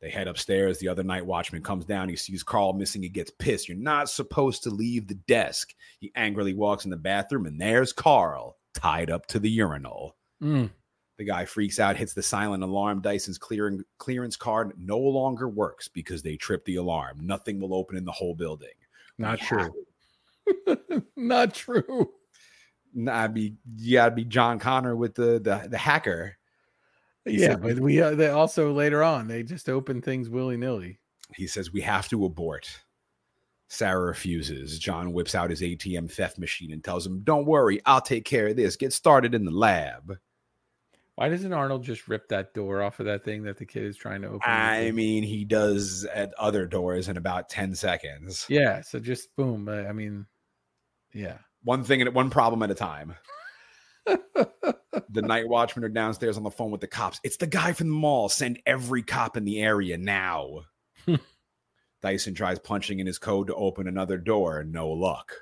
[0.00, 0.78] They head upstairs.
[0.78, 2.08] The other night watchman comes down.
[2.08, 3.02] He sees Carl missing.
[3.02, 3.68] He gets pissed.
[3.68, 5.74] You're not supposed to leave the desk.
[5.98, 10.16] He angrily walks in the bathroom, and there's Carl tied up to the urinal.
[10.42, 10.70] Mm.
[11.18, 13.02] The guy freaks out, hits the silent alarm.
[13.02, 17.18] Dyson's clearing, clearance card no longer works because they tripped the alarm.
[17.20, 18.70] Nothing will open in the whole building.
[19.18, 21.02] Not We true.
[21.16, 22.10] Not true.
[22.94, 26.36] Nah, be you gotta be John Connor with the the, the hacker.
[27.24, 30.56] He Yeah, said- but we uh, they also later on they just open things willy
[30.56, 30.98] nilly.
[31.34, 32.68] He says we have to abort.
[33.68, 34.80] Sarah refuses.
[34.80, 38.48] John whips out his ATM theft machine and tells him, "Don't worry, I'll take care
[38.48, 38.74] of this.
[38.76, 40.18] Get started in the lab."
[41.14, 43.96] Why doesn't Arnold just rip that door off of that thing that the kid is
[43.96, 44.40] trying to open?
[44.44, 48.46] I mean, he does at other doors in about ten seconds.
[48.48, 48.80] yeah.
[48.80, 49.68] So just boom.
[49.68, 50.26] uh, I mean,
[51.12, 51.38] yeah.
[51.62, 53.14] One thing at one problem at a time.
[54.06, 57.20] the night watchmen are downstairs on the phone with the cops.
[57.22, 58.28] It's the guy from the mall.
[58.28, 60.60] Send every cop in the area now.
[62.02, 64.64] Dyson tries punching in his code to open another door.
[64.64, 65.32] No luck.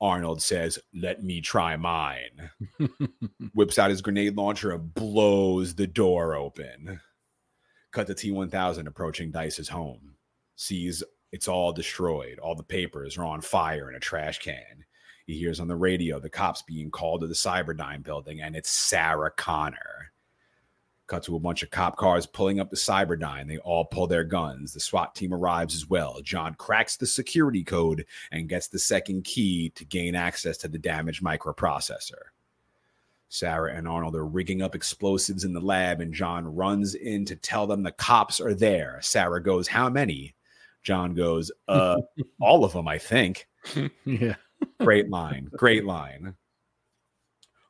[0.00, 2.50] Arnold says, Let me try mine.
[3.54, 7.00] Whips out his grenade launcher and blows the door open.
[7.92, 10.16] Cut to T 1000 approaching Dyson's home.
[10.54, 12.38] Sees it's all destroyed.
[12.38, 14.84] All the papers are on fire in a trash can.
[15.26, 18.70] He hears on the radio the cops being called to the Cyberdyne building, and it's
[18.70, 20.12] Sarah Connor.
[21.08, 23.46] Cut to a bunch of cop cars pulling up the Cyberdyne.
[23.46, 24.72] They all pull their guns.
[24.72, 26.20] The SWAT team arrives as well.
[26.20, 30.78] John cracks the security code and gets the second key to gain access to the
[30.78, 32.22] damaged microprocessor.
[33.28, 37.36] Sarah and Arnold are rigging up explosives in the lab, and John runs in to
[37.36, 38.98] tell them the cops are there.
[39.02, 40.34] Sarah goes, How many?
[40.84, 41.96] John goes, Uh,
[42.40, 43.48] all of them, I think.
[44.04, 44.36] yeah.
[44.80, 45.48] Great line.
[45.56, 46.34] Great line.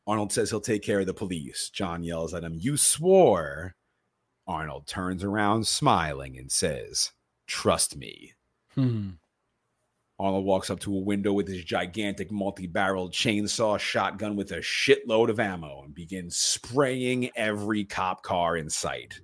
[0.07, 1.70] Arnold says he'll take care of the police.
[1.70, 3.75] John yells at him, You swore.
[4.46, 7.12] Arnold turns around smiling and says,
[7.46, 8.33] Trust me.
[8.75, 9.11] Hmm.
[10.18, 14.59] Arnold walks up to a window with his gigantic multi barreled chainsaw shotgun with a
[14.59, 19.20] shitload of ammo and begins spraying every cop car in sight.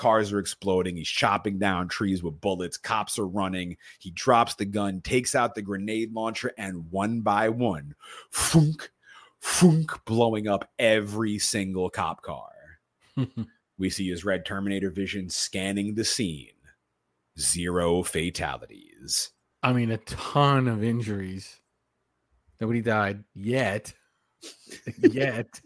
[0.00, 0.96] Cars are exploding.
[0.96, 2.78] He's chopping down trees with bullets.
[2.78, 3.76] Cops are running.
[3.98, 7.94] He drops the gun, takes out the grenade launcher, and one by one,
[8.30, 8.90] funk,
[9.40, 12.48] funk, blowing up every single cop car.
[13.78, 16.48] we see his red Terminator vision scanning the scene.
[17.38, 19.32] Zero fatalities.
[19.62, 21.60] I mean, a ton of injuries.
[22.58, 23.92] Nobody died yet.
[24.98, 25.60] yet.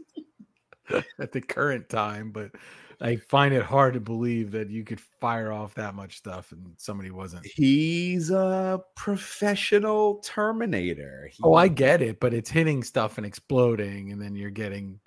[1.20, 2.50] At the current time, but
[3.00, 6.72] I find it hard to believe that you could fire off that much stuff and
[6.76, 7.46] somebody wasn't.
[7.46, 11.28] He's a professional Terminator.
[11.32, 15.00] He- Oh, I get it, but it's hitting stuff and exploding, and then you're getting,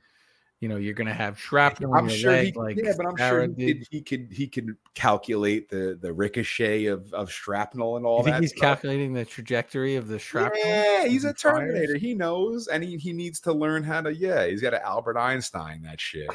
[0.60, 1.96] you know, you're gonna have shrapnel.
[1.96, 4.28] I'm your sure leg, he, like yeah, but I'm Sarah sure he could, he could
[4.32, 8.42] he could calculate the the ricochet of of shrapnel and all You think that.
[8.42, 8.62] he's stuff.
[8.62, 10.62] calculating the trajectory of the shrapnel?
[10.66, 11.60] Yeah, he's a and fires?
[11.60, 11.98] Terminator.
[11.98, 14.14] He knows, and he, he needs to learn how to.
[14.14, 16.30] Yeah, he's got an Albert Einstein that shit.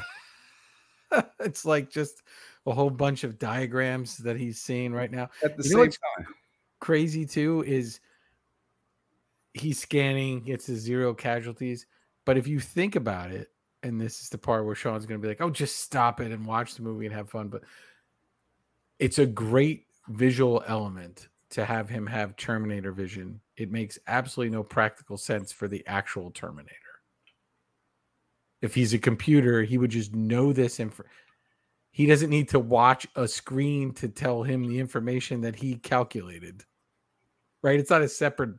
[1.39, 2.23] it's like just
[2.65, 5.29] a whole bunch of diagrams that he's seeing right now.
[5.43, 6.27] At the You same time,
[6.79, 7.99] Crazy too is
[9.53, 11.85] he's scanning, gets to zero casualties.
[12.25, 13.49] But if you think about it,
[13.83, 16.31] and this is the part where Shawn's going to be like, "Oh, just stop it
[16.31, 17.63] and watch the movie and have fun," but
[18.99, 23.39] it's a great visual element to have him have Terminator vision.
[23.57, 26.82] It makes absolutely no practical sense for the actual Terminator.
[28.63, 31.03] If he's a computer, he would just know this info.
[31.91, 36.63] He doesn't need to watch a screen to tell him the information that he calculated.
[37.61, 37.77] Right?
[37.77, 38.55] It's not a separate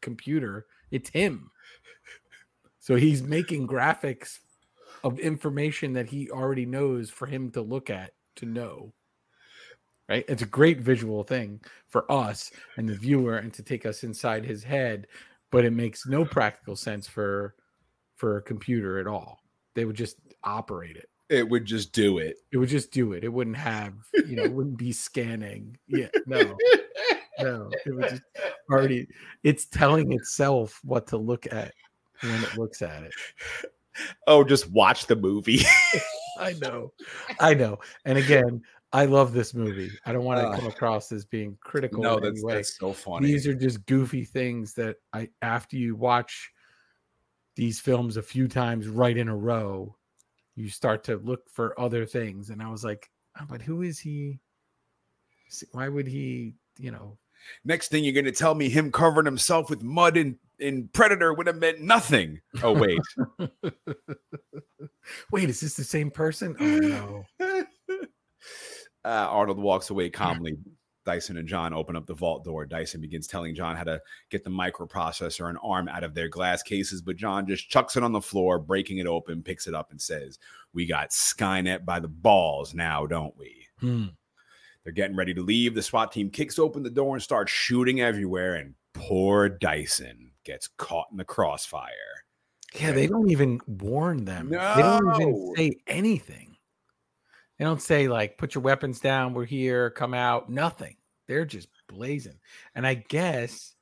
[0.00, 1.50] computer, it's him.
[2.78, 4.38] So he's making graphics
[5.02, 8.92] of information that he already knows for him to look at to know.
[10.08, 10.24] right?
[10.28, 14.44] It's a great visual thing for us and the viewer and to take us inside
[14.44, 15.08] his head,
[15.50, 17.56] but it makes no practical sense for
[18.20, 19.40] for a computer at all.
[19.74, 21.08] They would just operate it.
[21.30, 22.36] It would just do it.
[22.52, 23.24] It would just do it.
[23.24, 23.94] It wouldn't have,
[24.26, 25.78] you know, it wouldn't be scanning.
[25.88, 26.56] Yeah, no.
[27.40, 28.22] No, it would just
[28.70, 29.08] already
[29.44, 31.72] it's telling itself what to look at
[32.20, 33.14] when it looks at it.
[34.26, 35.60] Oh, just watch the movie.
[36.38, 36.92] I know.
[37.38, 37.78] I know.
[38.04, 38.60] And again,
[38.92, 39.90] I love this movie.
[40.04, 42.54] I don't want to Uh, come across as being critical no, in any that's, way.
[42.56, 43.28] that's so funny.
[43.28, 46.52] These are just goofy things that I after you watch
[47.60, 49.94] these films a few times right in a row,
[50.56, 52.48] you start to look for other things.
[52.48, 54.40] And I was like, "Oh, but who is he?
[55.72, 57.18] Why would he, you know,
[57.64, 61.46] Next thing you're gonna tell me him covering himself with mud in, in Predator would
[61.46, 62.40] have meant nothing.
[62.62, 63.00] Oh wait.
[65.32, 66.54] wait, is this the same person?
[66.60, 67.24] Oh no.
[67.40, 67.64] uh,
[69.04, 70.58] Arnold walks away calmly.
[71.04, 72.66] Dyson and John open up the vault door.
[72.66, 76.62] Dyson begins telling John how to get the microprocessor and arm out of their glass
[76.62, 79.90] cases, but John just chucks it on the floor, breaking it open, picks it up,
[79.90, 80.38] and says,
[80.72, 83.66] We got Skynet by the balls now, don't we?
[83.80, 84.06] Hmm.
[84.84, 85.74] They're getting ready to leave.
[85.74, 90.68] The SWAT team kicks open the door and starts shooting everywhere, and poor Dyson gets
[90.68, 92.24] caught in the crossfire.
[92.74, 94.50] Yeah, they don't even warn them.
[94.50, 96.49] They don't even say anything.
[97.60, 100.96] They don't say like put your weapons down, we're here, come out, nothing.
[101.28, 102.38] They're just blazing.
[102.74, 103.74] And I guess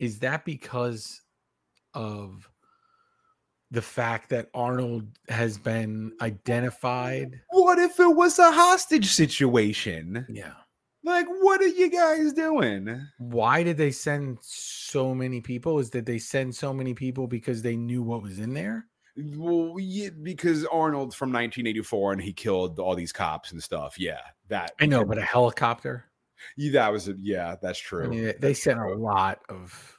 [0.00, 1.22] is that because
[1.94, 2.50] of
[3.70, 7.40] the fact that Arnold has been identified?
[7.50, 10.26] What if it was a hostage situation?
[10.28, 10.54] Yeah.
[11.04, 13.06] Like, what are you guys doing?
[13.18, 15.78] Why did they send so many people?
[15.78, 18.86] Is that they send so many people because they knew what was in there?
[19.16, 23.98] Well, yeah, because Arnold from 1984 and he killed all these cops and stuff.
[23.98, 26.04] Yeah, that I know, but a helicopter.
[26.56, 28.04] yeah, that was a, yeah, that's true.
[28.04, 29.98] I mean, they- they sent a lot of,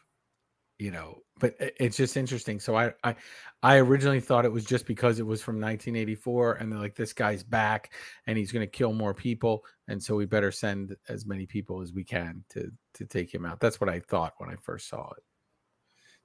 [0.77, 2.60] you know, but it's just interesting.
[2.60, 3.15] So I, I,
[3.63, 7.13] I originally thought it was just because it was from 1984, and they're like, this
[7.13, 7.93] guy's back,
[8.27, 11.82] and he's going to kill more people, and so we better send as many people
[11.82, 13.60] as we can to to take him out.
[13.60, 15.23] That's what I thought when I first saw it.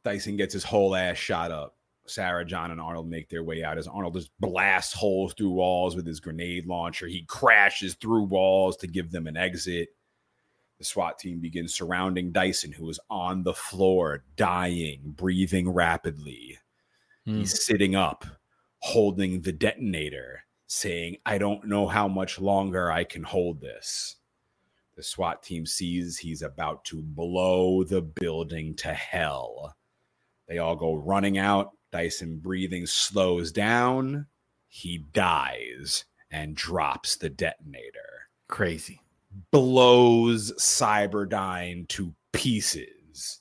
[0.05, 1.77] Dyson gets his whole ass shot up.
[2.07, 5.95] Sarah, John, and Arnold make their way out as Arnold just blasts holes through walls
[5.95, 7.07] with his grenade launcher.
[7.07, 9.91] He crashes through walls to give them an exit.
[10.79, 16.59] The SWAT team begins surrounding Dyson, who is on the floor, dying, breathing rapidly.
[17.25, 17.39] Hmm.
[17.39, 18.25] He's sitting up,
[18.81, 24.17] holding the detonator, saying, I don't know how much longer I can hold this.
[24.97, 29.77] The SWAT team sees he's about to blow the building to hell.
[30.49, 31.71] They all go running out.
[31.93, 34.27] Dyson breathing slows down.
[34.69, 38.29] He dies and drops the detonator.
[38.49, 39.01] Crazy.
[39.51, 43.41] Blows Cyberdyne to pieces.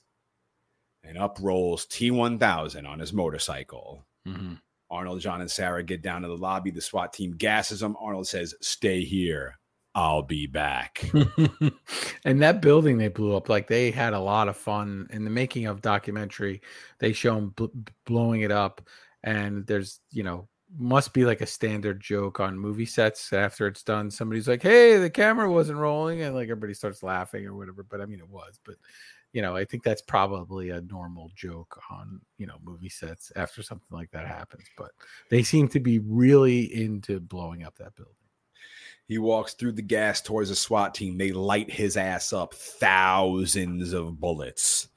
[1.03, 4.05] And up rolls T1000 on his motorcycle.
[4.27, 4.61] Mhm.
[4.89, 6.69] Arnold, John, and Sarah get down to the lobby.
[6.69, 7.95] The SWAT team gasses him.
[7.97, 9.57] Arnold says, Stay here.
[9.93, 11.03] I'll be back.
[12.25, 15.29] and that building they blew up, like they had a lot of fun in the
[15.29, 16.61] making of documentary.
[16.99, 17.65] They show them bl-
[18.05, 18.87] blowing it up,
[19.23, 23.83] and there's you know must be like a standard joke on movie sets after it's
[23.83, 24.09] done.
[24.09, 27.83] Somebody's like, "Hey, the camera wasn't rolling," and like everybody starts laughing or whatever.
[27.83, 28.59] But I mean, it was.
[28.63, 28.75] But
[29.33, 33.61] you know, I think that's probably a normal joke on you know movie sets after
[33.61, 34.65] something like that happens.
[34.77, 34.91] But
[35.29, 38.15] they seem to be really into blowing up that building.
[39.11, 41.17] He walks through the gas towards the SWAT team.
[41.17, 44.87] They light his ass up, thousands of bullets.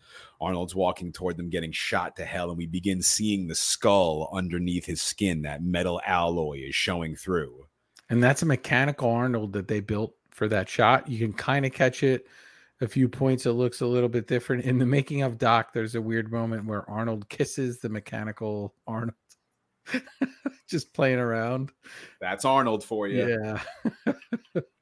[0.41, 4.87] Arnold's walking toward them, getting shot to hell, and we begin seeing the skull underneath
[4.87, 5.43] his skin.
[5.43, 7.67] That metal alloy is showing through.
[8.09, 11.09] And that's a mechanical Arnold that they built for that shot.
[11.09, 12.29] You can kind of catch it
[12.81, 13.47] a few points.
[13.47, 14.65] It looks a little bit different.
[14.65, 19.15] In the making of Doc, there's a weird moment where Arnold kisses the mechanical Arnold.
[20.69, 21.73] Just playing around.
[22.21, 23.61] That's Arnold for you.
[23.77, 24.15] Yeah.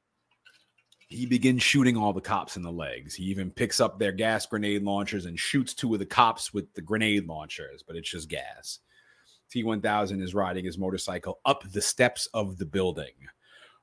[1.13, 3.13] He begins shooting all the cops in the legs.
[3.13, 6.73] He even picks up their gas grenade launchers and shoots two of the cops with
[6.73, 8.79] the grenade launchers, but it's just gas.
[9.53, 13.13] T1000 is riding his motorcycle up the steps of the building.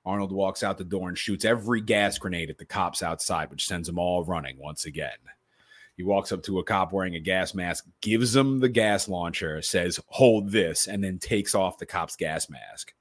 [0.04, 3.66] Arnold walks out the door and shoots every gas grenade at the cops outside, which
[3.66, 5.18] sends them all running once again.
[6.00, 9.60] He walks up to a cop wearing a gas mask, gives him the gas launcher,
[9.60, 12.94] says, Hold this, and then takes off the cop's gas mask.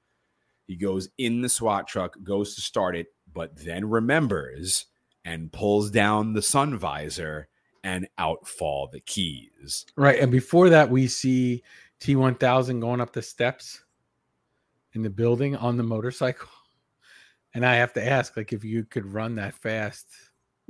[0.66, 4.84] He goes in the SWAT truck, goes to start it, but then remembers
[5.24, 7.48] and pulls down the sun visor,
[7.84, 9.86] and out fall the keys.
[9.96, 10.20] Right.
[10.20, 11.62] And before that, we see
[12.02, 13.82] T1000 going up the steps
[14.92, 16.50] in the building on the motorcycle.
[17.54, 20.04] And I have to ask, like, if you could run that fast.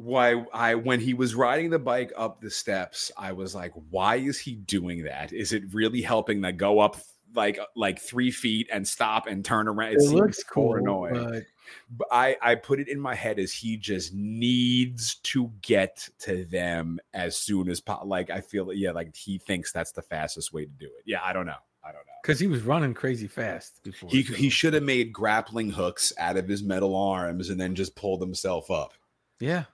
[0.02, 4.16] Why I when he was riding the bike up the steps, I was like, why
[4.16, 5.32] is he doing that?
[5.32, 6.96] Is it really helping that go up
[7.34, 9.94] like like three feet and stop and turn around?
[9.94, 10.76] It, seems looks cool.
[10.76, 11.14] annoying.
[11.14, 11.42] but-
[11.90, 16.44] But I I put it in my head as he just needs to get to
[16.46, 20.52] them as soon as po- like I feel yeah like he thinks that's the fastest
[20.52, 21.02] way to do it.
[21.06, 21.60] Yeah, I don't know.
[21.84, 22.12] I don't know.
[22.22, 24.10] because he was running crazy fast before.
[24.10, 27.74] He so- he should have made grappling hooks out of his metal arms and then
[27.74, 28.92] just pulled himself up.
[29.40, 29.64] yeah.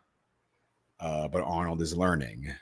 [0.99, 2.53] Uh, but Arnold is learning.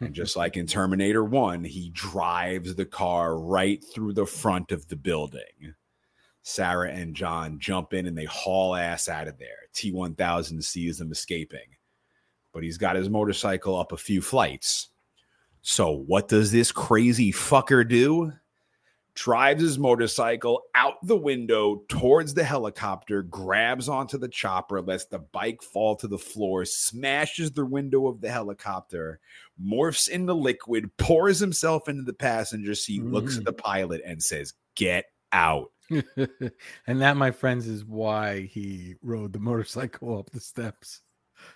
[0.00, 4.86] And just like in Terminator 1, he drives the car right through the front of
[4.88, 5.74] the building.
[6.42, 9.66] Sarah and John jump in and they haul ass out of there.
[9.74, 11.66] T 1000 sees them escaping,
[12.52, 14.90] but he's got his motorcycle up a few flights.
[15.62, 18.32] So, what does this crazy fucker do?
[19.16, 25.18] Drives his motorcycle out the window towards the helicopter, grabs onto the chopper, lets the
[25.18, 29.18] bike fall to the floor, smashes the window of the helicopter,
[29.60, 33.46] morphs into liquid, pours himself into the passenger seat, looks at mm.
[33.46, 35.72] the pilot, and says, Get out.
[35.90, 41.00] and that, my friends, is why he rode the motorcycle up the steps.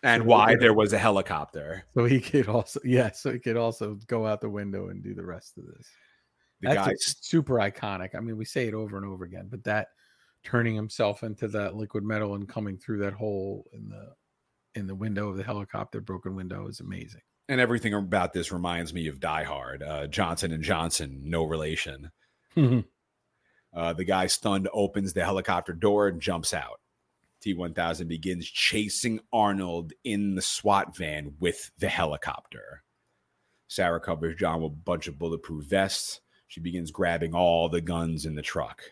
[0.02, 1.84] And So why there was a helicopter.
[1.94, 5.14] So he could also, yeah, so he could also go out the window and do
[5.14, 5.88] the rest of this.
[6.60, 8.14] The That's guy super iconic.
[8.14, 9.88] I mean, we say it over and over again, but that
[10.44, 14.14] turning himself into that liquid metal and coming through that hole in the
[14.74, 17.22] in the window of the helicopter, broken window, is amazing.
[17.48, 19.82] and everything about this reminds me of Die Hard.
[19.82, 22.10] Uh, Johnson and Johnson, no relation.
[23.72, 26.80] Uh, the guy stunned opens the helicopter door and jumps out.
[27.44, 32.82] T1000 begins chasing Arnold in the SWAT van with the helicopter.
[33.68, 36.20] Sarah covers John with a bunch of bulletproof vests.
[36.50, 38.82] She begins grabbing all the guns in the truck.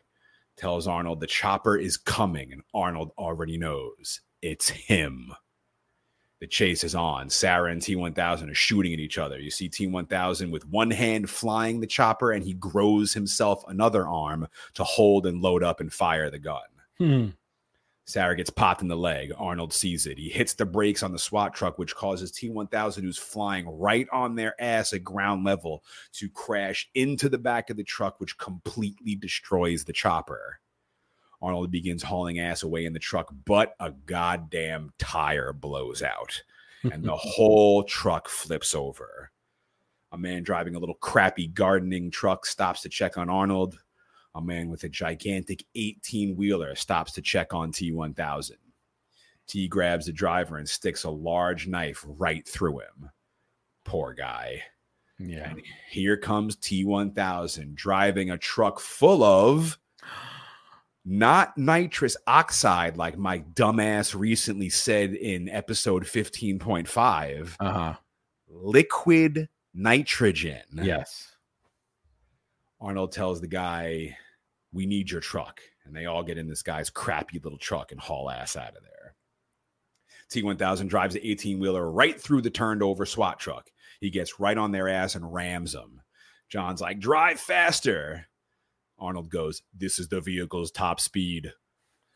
[0.56, 5.32] Tells Arnold the chopper is coming, and Arnold already knows it's him.
[6.38, 7.30] The chase is on.
[7.30, 9.40] Sarah and T1000 are shooting at each other.
[9.40, 14.46] You see T1000 with one hand flying the chopper, and he grows himself another arm
[14.74, 16.60] to hold and load up and fire the gun.
[16.98, 17.26] Hmm.
[18.08, 19.34] Sarah gets popped in the leg.
[19.36, 20.16] Arnold sees it.
[20.16, 24.34] He hits the brakes on the SWAT truck, which causes T1000, who's flying right on
[24.34, 29.14] their ass at ground level, to crash into the back of the truck, which completely
[29.14, 30.58] destroys the chopper.
[31.42, 36.42] Arnold begins hauling ass away in the truck, but a goddamn tire blows out
[36.90, 39.30] and the whole truck flips over.
[40.12, 43.78] A man driving a little crappy gardening truck stops to check on Arnold.
[44.34, 48.52] A man with a gigantic 18 wheeler stops to check on T1000.
[49.46, 53.10] T grabs the driver and sticks a large knife right through him.
[53.84, 54.62] Poor guy.
[55.18, 55.50] yeah.
[55.50, 59.78] And here comes T1000 driving a truck full of
[61.04, 67.94] not nitrous oxide, like my dumbass recently said in episode 15.5, Uh huh.
[68.48, 70.62] liquid nitrogen.
[70.82, 71.32] Yes.
[72.80, 74.16] Arnold tells the guy,
[74.72, 75.60] We need your truck.
[75.84, 78.82] And they all get in this guy's crappy little truck and haul ass out of
[78.82, 79.14] there.
[80.30, 83.70] T1000 drives the 18 wheeler right through the turned over SWAT truck.
[84.00, 86.02] He gets right on their ass and rams them.
[86.50, 88.26] John's like, Drive faster.
[88.98, 91.52] Arnold goes, This is the vehicle's top speed.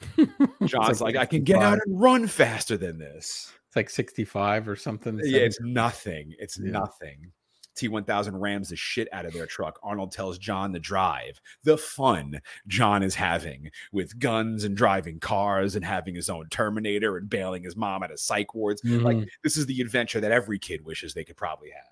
[0.66, 3.52] John's like, I can get out and run faster than this.
[3.68, 5.18] It's like 65 or something.
[5.24, 6.34] Yeah, it's nothing.
[6.38, 6.72] It's Yeah.
[6.72, 7.32] nothing.
[7.76, 9.78] T1000 rams the shit out of their truck.
[9.82, 11.40] Arnold tells John to drive.
[11.64, 17.16] The fun John is having with guns and driving cars and having his own Terminator
[17.16, 18.82] and bailing his mom out of psych wards.
[18.84, 19.28] Like, Mhm.
[19.42, 21.86] this is the adventure that every kid wishes they could probably have.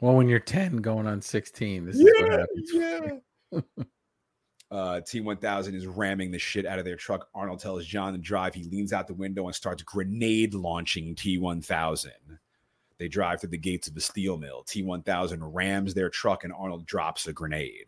[0.00, 2.70] well, when you're 10 going on 16, this is what happens.
[2.72, 3.60] yeah.
[4.70, 7.28] uh, T1000 is ramming the shit out of their truck.
[7.34, 8.54] Arnold tells John to drive.
[8.54, 12.08] He leans out the window and starts grenade launching T1000.
[12.98, 14.64] They drive through the gates of the steel mill.
[14.66, 17.86] T1000 rams their truck and Arnold drops a grenade.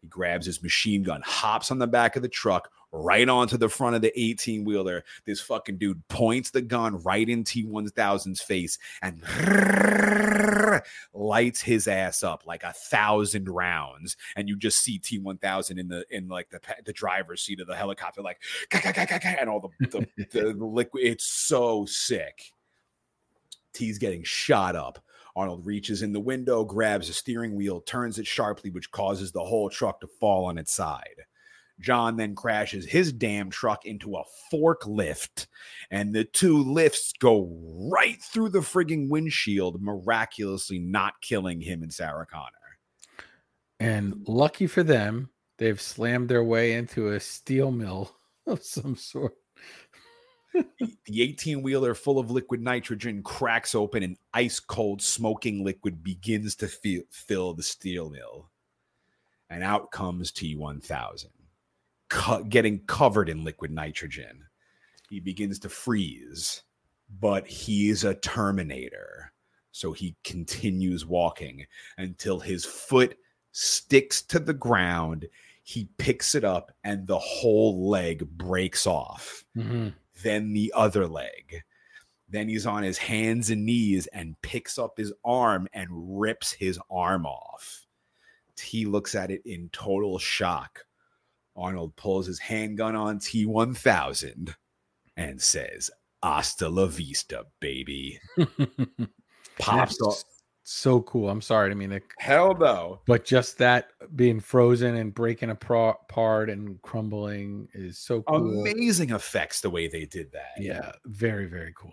[0.00, 3.68] He grabs his machine gun, hops on the back of the truck, right onto the
[3.68, 5.04] front of the 18 wheeler.
[5.24, 9.22] This fucking dude points the gun right in T1000's face and
[11.14, 14.16] lights his ass up like a thousand rounds.
[14.36, 17.76] And you just see T1000 in the in like the the driver's seat of the
[17.76, 18.40] helicopter, like
[19.40, 21.04] and all the, the, the liquid.
[21.04, 22.52] It's so sick.
[23.72, 24.98] T's getting shot up.
[25.34, 29.42] Arnold reaches in the window, grabs the steering wheel, turns it sharply, which causes the
[29.42, 31.24] whole truck to fall on its side.
[31.80, 35.46] John then crashes his damn truck into a forklift,
[35.90, 37.50] and the two lifts go
[37.92, 42.52] right through the frigging windshield, miraculously not killing him and Sarah Connor.
[43.80, 48.14] And lucky for them, they've slammed their way into a steel mill
[48.46, 49.34] of some sort.
[50.52, 56.54] The 18 wheeler full of liquid nitrogen cracks open and ice cold smoking liquid begins
[56.56, 58.50] to fi- fill the steel mill.
[59.50, 61.26] And out comes T1000,
[62.08, 64.44] cu- getting covered in liquid nitrogen.
[65.10, 66.62] He begins to freeze,
[67.20, 69.32] but he's a Terminator.
[69.72, 71.66] So he continues walking
[71.98, 73.18] until his foot
[73.52, 75.26] sticks to the ground.
[75.64, 79.94] He picks it up and the whole leg breaks off Mhm.
[80.22, 81.62] Then the other leg.
[82.28, 86.78] Then he's on his hands and knees and picks up his arm and rips his
[86.90, 87.86] arm off.
[88.56, 90.84] T looks at it in total shock.
[91.56, 94.54] Arnold pulls his handgun on T1000
[95.16, 95.90] and says,
[96.22, 98.18] Hasta la vista, baby.
[99.58, 100.24] Pops off.
[100.74, 101.28] So cool.
[101.28, 103.00] I'm sorry I mean Hell no.
[103.06, 108.62] but just that being frozen and breaking apart and crumbling is so cool.
[108.62, 110.52] Amazing effects the way they did that.
[110.58, 111.92] Yeah, very very cool.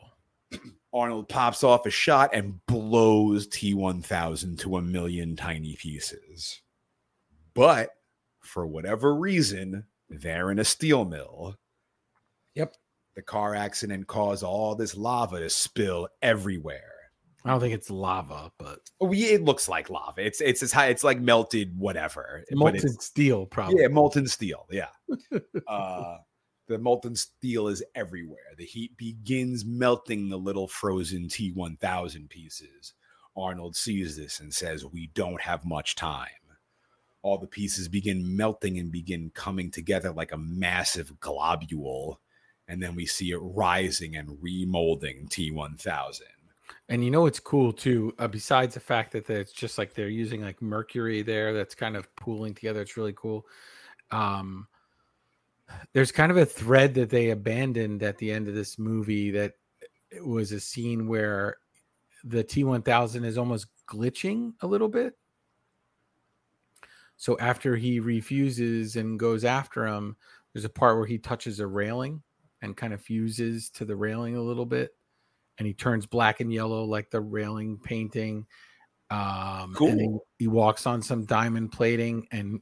[0.93, 6.61] Arnold pops off a shot and blows T1000 to a million tiny pieces.
[7.53, 7.89] But
[8.39, 11.57] for whatever reason, they're in a steel mill.
[12.55, 12.75] Yep.
[13.15, 16.93] The car accident caused all this lava to spill everywhere.
[17.45, 20.25] I don't think it's lava, but Oh, yeah, it looks like lava.
[20.25, 22.43] It's it's it's, high, it's like melted whatever.
[22.51, 23.81] molten steel probably.
[23.81, 24.67] yeah, molten steel.
[24.69, 24.89] Yeah.
[25.67, 26.17] uh,
[26.67, 28.53] the molten steel is everywhere.
[28.57, 32.93] The heat begins melting the little frozen T1000 pieces.
[33.37, 36.27] Arnold sees this and says, We don't have much time.
[37.21, 42.19] All the pieces begin melting and begin coming together like a massive globule.
[42.67, 46.19] And then we see it rising and remolding T1000.
[46.87, 50.09] And you know it's cool too, uh, besides the fact that it's just like they're
[50.09, 52.81] using like mercury there that's kind of pooling together.
[52.81, 53.45] It's really cool.
[54.11, 54.67] Um,
[55.93, 59.53] there's kind of a thread that they abandoned at the end of this movie that
[60.09, 61.57] it was a scene where
[62.23, 65.15] the T1000 is almost glitching a little bit.
[67.17, 70.15] So after he refuses and goes after him,
[70.53, 72.23] there's a part where he touches a railing
[72.61, 74.95] and kind of fuses to the railing a little bit
[75.59, 78.47] and he turns black and yellow like the railing painting.
[79.11, 80.25] Um, and he, Cool.
[80.37, 82.61] he walks on some diamond plating and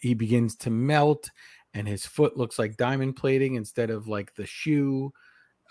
[0.00, 1.30] he begins to melt,
[1.72, 5.12] and his foot looks like diamond plating instead of like the shoe.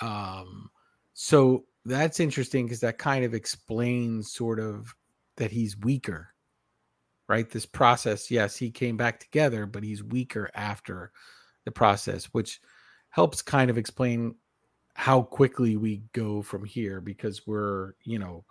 [0.02, 0.70] Um,
[1.14, 4.94] so that's interesting because that kind of explains sort of
[5.38, 6.30] that he's weaker,
[7.28, 7.50] right?
[7.50, 11.12] This process, yes, he came back together, but he's weaker after
[11.66, 12.60] the process, which
[13.10, 14.36] helps kind of explain
[14.96, 18.46] how quickly we go from here because we're, you know,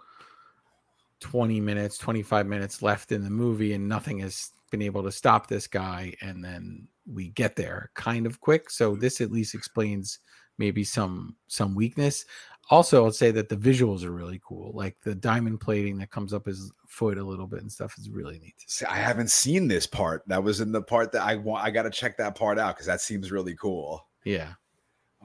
[1.21, 5.47] 20 minutes, 25 minutes left in the movie and nothing has been able to stop
[5.47, 6.13] this guy.
[6.21, 8.71] And then we get there kind of quick.
[8.71, 10.19] So this at least explains
[10.59, 12.25] maybe some some weakness.
[12.71, 14.73] Also, I'll say that the visuals are really cool.
[14.75, 18.09] Like the diamond plating that comes up his foot a little bit and stuff is
[18.09, 18.57] really neat.
[18.59, 18.85] to see.
[18.85, 20.23] See, I haven't seen this part.
[20.27, 21.65] That was in the part that I want.
[21.65, 24.07] I got to check that part out because that seems really cool.
[24.25, 24.53] Yeah.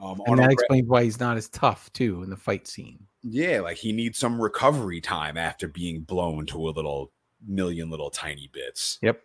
[0.00, 3.06] Um, And that explains why he's not as tough too in the fight scene.
[3.22, 7.10] Yeah, like he needs some recovery time after being blown to a little
[7.46, 8.98] million little tiny bits.
[9.02, 9.22] Yep.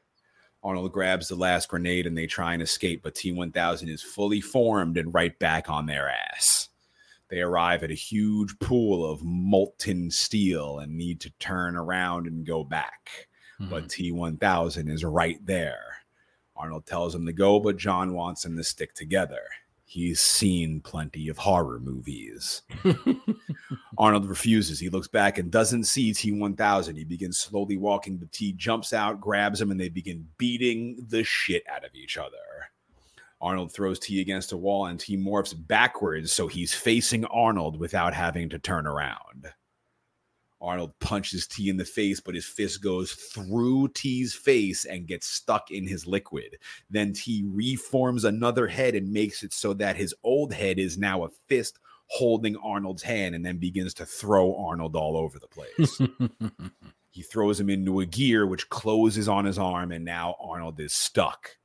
[0.63, 4.97] Arnold grabs the last grenade and they try and escape, but T1000 is fully formed
[4.97, 6.69] and right back on their ass.
[7.29, 12.45] They arrive at a huge pool of molten steel and need to turn around and
[12.45, 13.27] go back.
[13.59, 15.97] But T1000 is right there.
[16.55, 19.41] Arnold tells him to go, but John wants him to stick together.
[19.85, 22.63] He's seen plenty of horror movies.
[23.97, 24.79] Arnold refuses.
[24.79, 26.97] He looks back and doesn't see T1000.
[26.97, 31.23] He begins slowly walking, but T jumps out, grabs him, and they begin beating the
[31.23, 32.37] shit out of each other.
[33.41, 38.13] Arnold throws T against a wall, and T morphs backwards so he's facing Arnold without
[38.13, 39.53] having to turn around.
[40.63, 45.27] Arnold punches T in the face, but his fist goes through T's face and gets
[45.27, 46.57] stuck in his liquid.
[46.89, 51.25] Then T reforms another head and makes it so that his old head is now
[51.25, 55.99] a fist holding Arnold's hand and then begins to throw Arnold all over the place.
[57.09, 60.93] he throws him into a gear which closes on his arm, and now Arnold is
[60.93, 61.57] stuck.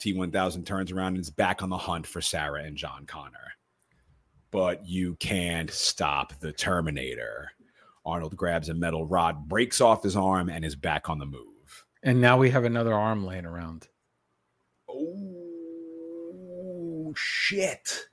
[0.00, 3.52] T1000 turns around and is back on the hunt for Sarah and John Connor.
[4.50, 7.52] But you can't stop the Terminator.
[8.08, 11.84] Arnold grabs a metal rod, breaks off his arm, and is back on the move.
[12.02, 13.88] and now we have another arm laying around.
[15.78, 18.06] Oh, shit.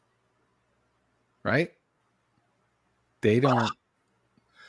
[1.44, 1.70] right?
[3.22, 3.72] They don't.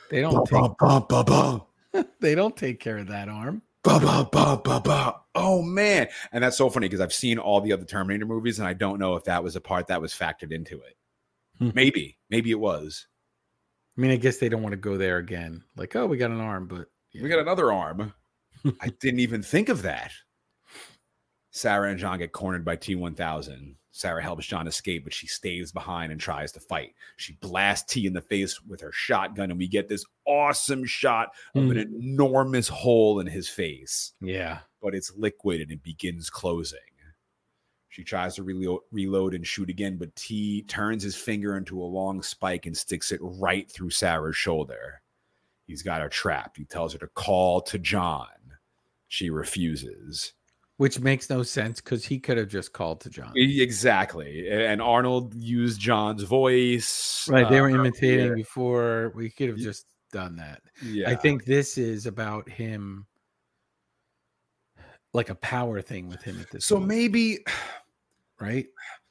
[0.09, 0.77] They don't Bum, take.
[0.79, 1.25] bum, bum, bum,
[1.93, 2.05] bum.
[2.19, 3.61] They don't take care of that arm.
[3.83, 5.15] ba ba ba ba ba.
[5.35, 8.67] Oh man, and that's so funny because I've seen all the other Terminator movies, and
[8.67, 10.97] I don't know if that was a part that was factored into it.
[11.59, 11.69] Hmm.
[11.73, 13.07] Maybe, maybe it was.
[13.97, 15.63] I mean, I guess they don't want to go there again.
[15.75, 16.87] Like, oh, we got an arm, but
[17.23, 18.13] We got another arm.
[18.81, 20.11] I didn't even think of that.
[21.51, 23.75] Sarah and John get cornered by T1000.
[23.91, 26.93] Sarah helps John escape, but she stays behind and tries to fight.
[27.15, 31.29] She blasts T in the face with her shotgun, and we get this awesome shot
[31.55, 31.95] of an hmm.
[31.99, 34.59] enormous hole in his face, yeah.
[34.83, 36.77] but it's liquid and it begins closing.
[37.97, 41.83] She tries to reload, reload and shoot again, but T turns his finger into a
[41.83, 45.01] long spike and sticks it right through Sarah's shoulder.
[45.65, 46.57] He's got her trapped.
[46.57, 48.27] He tells her to call to John.
[49.07, 50.33] She refuses.
[50.75, 53.33] Which makes no sense because he could have just called to John.
[53.35, 54.47] Exactly.
[54.47, 57.27] And Arnold used John's voice.
[57.27, 57.49] Right.
[57.49, 58.35] They uh, were imitating earlier.
[58.35, 59.11] before.
[59.15, 60.61] We could have just done that.
[60.83, 61.09] Yeah.
[61.09, 63.07] I think this is about him
[65.13, 66.75] like a power thing with him at this so.
[66.75, 67.39] moment, Maybe,
[68.39, 68.67] right?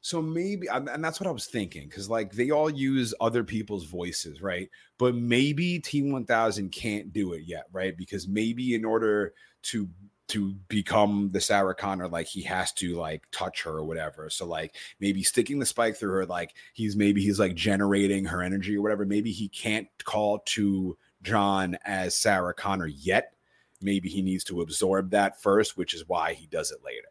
[0.06, 3.86] so maybe, and that's what I was thinking because like they all use other people's
[3.86, 4.70] voices, right?
[4.98, 7.96] But maybe T1000 can't do it yet, right?
[7.96, 9.88] Because maybe in order to
[10.28, 14.30] to become the Sarah Connor, like he has to like touch her or whatever.
[14.30, 18.42] So like maybe sticking the spike through her, like he's maybe he's like generating her
[18.42, 19.04] energy or whatever.
[19.04, 23.34] Maybe he can't call to John as Sarah Connor yet.
[23.80, 27.08] Maybe he needs to absorb that first, which is why he does it later.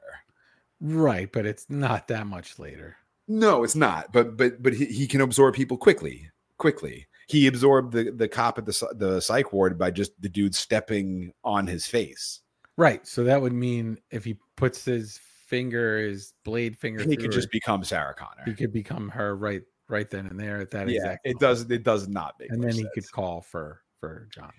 [0.82, 2.98] Right, but it's not that much later.
[3.28, 4.12] No, it's not.
[4.12, 6.30] But but but he, he can absorb people quickly.
[6.58, 7.08] Quickly.
[7.28, 11.32] He absorbed the the cop at the the psych ward by just the dude stepping
[11.44, 12.42] on his face.
[12.78, 13.06] Right.
[13.08, 17.32] So that would mean if he puts his finger, his blade finger, He could her,
[17.32, 18.44] just become Sarah Connor.
[18.46, 21.40] he could become her right right then and there at that yeah, exact it moment.
[21.42, 21.72] does.
[21.72, 22.52] It does not make.
[22.52, 22.90] And then he sense.
[22.94, 24.52] could call for for John.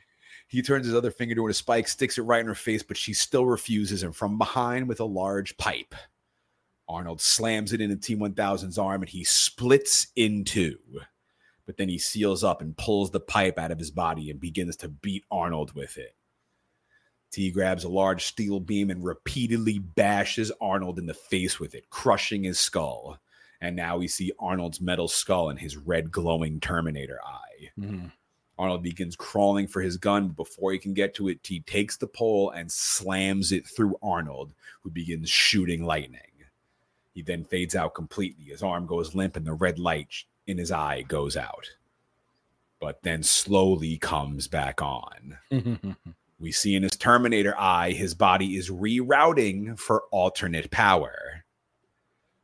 [0.49, 2.97] He turns his other finger to a spike, sticks it right in her face, but
[2.97, 4.03] she still refuses.
[4.03, 5.95] And from behind, with a large pipe,
[6.89, 10.79] Arnold slams it into T1000's arm and he splits in two.
[11.67, 14.77] But then he seals up and pulls the pipe out of his body and begins
[14.77, 16.15] to beat Arnold with it.
[17.33, 21.91] T grabs a large steel beam and repeatedly bashes Arnold in the face with it,
[21.91, 23.19] crushing his skull.
[23.61, 27.71] And now we see Arnold's metal skull and his red glowing Terminator eye.
[27.77, 28.13] Mhm.
[28.59, 30.29] Arnold begins crawling for his gun.
[30.29, 33.99] but Before he can get to it, T takes the pole and slams it through
[34.03, 34.53] Arnold,
[34.83, 36.21] who begins shooting lightning.
[37.13, 38.47] He then fades out completely.
[38.47, 41.71] His arm goes limp, and the red light in his eye goes out.
[42.81, 45.39] But then slowly comes back on.
[46.39, 51.45] We see in his Terminator eye, his body is rerouting for alternate power.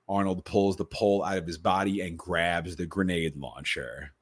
[0.09, 4.15] Arnold pulls the pole out of his body and grabs the grenade launcher.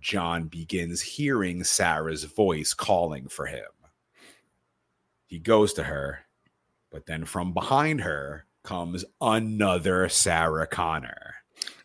[0.00, 3.70] John begins hearing Sarah's voice calling for him.
[5.26, 6.20] He goes to her,
[6.90, 11.34] but then from behind her comes another Sarah Connor.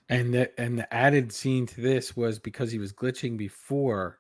[0.10, 4.20] and the and the added scene to this was because he was glitching before.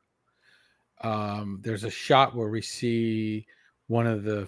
[1.02, 3.46] Um, there's a shot where we see
[3.88, 4.48] one of the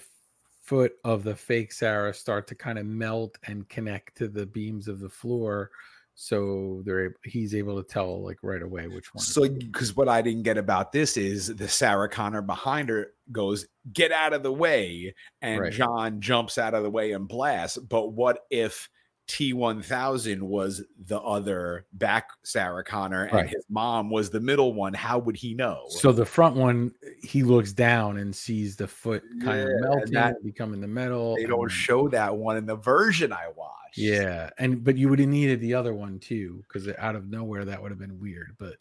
[0.63, 4.87] foot of the fake Sarah start to kind of melt and connect to the beams
[4.87, 5.71] of the floor,
[6.19, 9.23] so they're he's able to tell like right away which one.
[9.23, 13.67] So, because what I didn't get about this is the Sarah Connor behind her goes,
[13.93, 15.13] Get out of the way.
[15.43, 15.71] And Right.
[15.71, 17.77] John jumps out of the way and blasts.
[17.77, 18.89] But what if
[19.27, 23.49] T1000 was the other back Sarah Connor and Right.
[23.49, 24.93] his mom was the middle one?
[24.93, 25.85] How would he know?
[25.89, 29.81] So the front one, he looks down and sees the foot kind Yeah, of and
[29.81, 31.35] melting, that- becoming the metal.
[31.35, 33.97] they don't and- show that one in the version I watched.
[33.97, 37.65] Yeah, and but you would have needed the other one too, because out of nowhere
[37.65, 38.55] that would have been weird.
[38.57, 38.75] But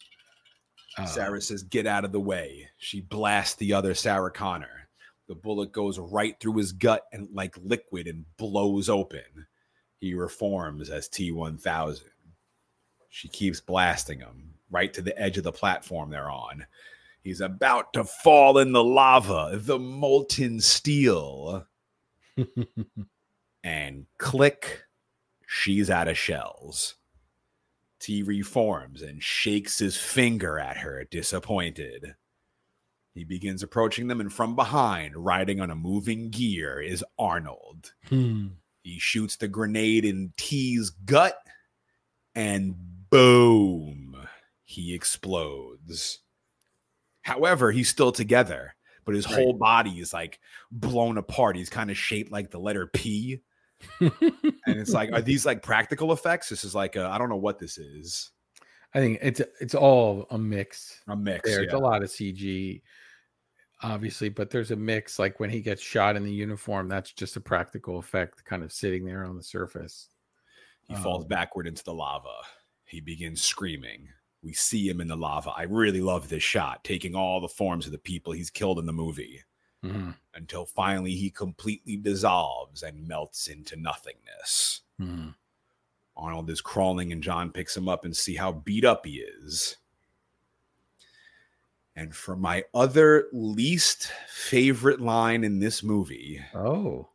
[0.97, 2.67] uh, Sarah says, Get out of the way.
[2.77, 4.87] She blasts the other Sarah Connor.
[5.27, 9.21] The bullet goes right through his gut and like liquid and blows open.
[9.99, 12.01] He reforms as T1000.
[13.09, 16.65] She keeps blasting him right to the edge of the platform they're on.
[17.23, 21.65] He's about to fall in the lava, the molten steel.
[23.63, 24.83] And click,
[25.45, 26.95] she's out of shells.
[27.99, 32.15] T reforms and shakes his finger at her, disappointed.
[33.13, 37.91] He begins approaching them, and from behind, riding on a moving gear, is Arnold.
[38.07, 38.47] hmm.
[38.87, 41.37] He shoots the grenade in T's gut,
[42.35, 42.75] and
[43.09, 44.15] boom,
[44.63, 46.19] he explodes.
[47.21, 49.35] However, he's still together, but his Right.
[49.35, 50.39] whole body is like
[50.71, 51.57] blown apart.
[51.57, 53.41] He's kind of shaped like the letter P.
[53.99, 54.11] and
[54.65, 56.49] it's like, are these like practical effects?
[56.49, 58.31] This is like, I I don't know what this is.
[58.93, 61.01] I think it's it's all a mix.
[61.07, 61.49] A mix.
[61.49, 61.79] There, it's yeah.
[61.79, 62.81] a lot of CG.
[63.81, 65.19] Obviously, but there's a mix.
[65.19, 68.71] Like when he gets shot in the uniform, that's just a practical effect, kind of
[68.71, 70.09] sitting there on the surface.
[70.83, 72.35] He falls Um, backward into the lava.
[72.85, 74.09] He begins screaming.
[74.41, 75.51] We see him in the lava.
[75.51, 78.85] I really love this shot, taking all the forms of the people he's killed in
[78.85, 79.43] the movie
[79.83, 84.81] mhm, until finally he completely dissolves and melts into nothingness.
[84.99, 85.35] mhm.
[86.15, 89.77] Arnold is crawling and John picks him up and see how beat up he is.
[91.97, 97.09] And for my other least favorite line in this movie, Oh,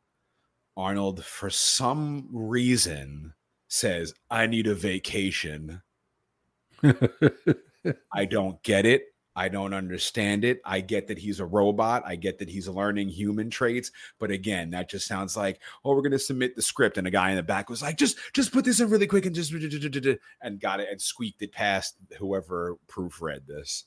[0.76, 3.32] Arnold, for some reason,
[3.68, 5.82] says, I need a vacation.
[8.12, 9.04] I don't get it.
[9.36, 10.60] I don't understand it.
[10.64, 12.02] I get that he's a robot.
[12.04, 13.92] I get that he's learning human traits.
[14.18, 16.98] But again, that just sounds like, oh, we're going to submit the script.
[16.98, 19.26] And a guy in the back was like, just, just put this in really quick
[19.26, 19.52] and just,
[20.42, 23.84] and got it and squeaked it past whoever proofread this.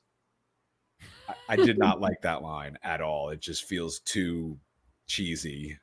[1.28, 3.30] I, I did not like that line at all.
[3.30, 4.58] It just feels too
[5.08, 5.78] cheesy.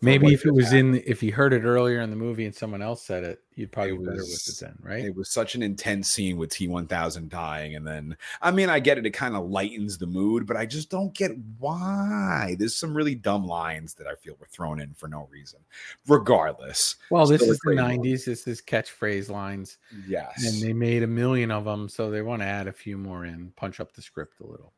[0.00, 0.96] Maybe if it was happened.
[0.96, 3.72] in, if he heard it earlier in the movie and someone else said it, you'd
[3.72, 5.04] probably It be better with it then, right?
[5.04, 7.74] It was such an intense scene with T1000 dying.
[7.74, 9.06] And then, I mean, I get it.
[9.06, 12.56] It kind of lightens the mood, but I just don't get why.
[12.58, 15.60] There's some really dumb lines that I feel were thrown in for no reason.
[16.06, 17.98] Regardless, well, this is the great one.
[17.98, 18.24] '90s.
[18.24, 20.44] This is catchphrase lines, yes.
[20.44, 23.24] and they made a million of them, so they want to add a few more
[23.24, 24.72] in, punch up the script a little.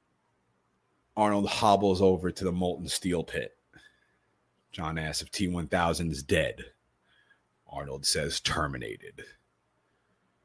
[1.16, 3.52] Arnold hobbles over to the molten steel pit.
[4.72, 6.64] John asks if T1000 is dead.
[7.68, 9.22] Arnold says terminated.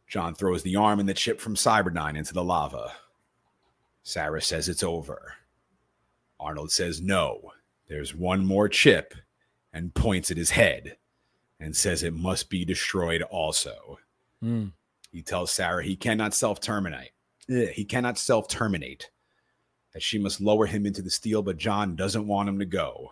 [0.07, 2.93] John throws the arm and the chip from Cyberdyne into the lava.
[4.03, 5.34] Sarah says it's over.
[6.39, 7.51] Arnold says no.
[7.88, 9.15] There's one more chip
[9.73, 10.97] and points at his head
[11.59, 13.99] and says it must be destroyed also.
[14.41, 14.67] Hmm.
[15.11, 17.11] He tells Sarah he cannot self terminate.
[17.47, 19.09] He cannot self terminate.
[19.93, 23.11] That she must lower him into the steel, but John doesn't want him to go.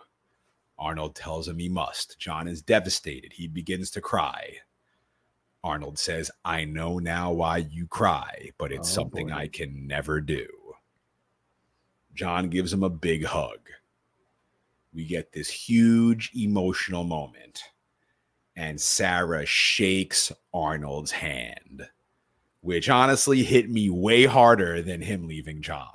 [0.80, 2.18] Arnold tells him he must.
[2.20, 3.32] John is devastated.
[3.34, 4.56] He begins to cry.
[5.64, 9.34] Arnold says, I know now why you cry, but it's Oh, something boy.
[9.34, 10.48] I can never do.
[12.14, 13.60] John gives him a big hug.
[14.94, 17.64] We get this huge emotional moment,
[18.56, 21.88] and Sarah shakes Arnold's hand,
[22.62, 25.90] which honestly hit me way harder than him leaving John.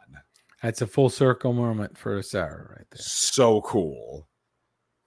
[0.63, 3.01] That's a full circle moment for Sarah right there.
[3.01, 4.28] So cool.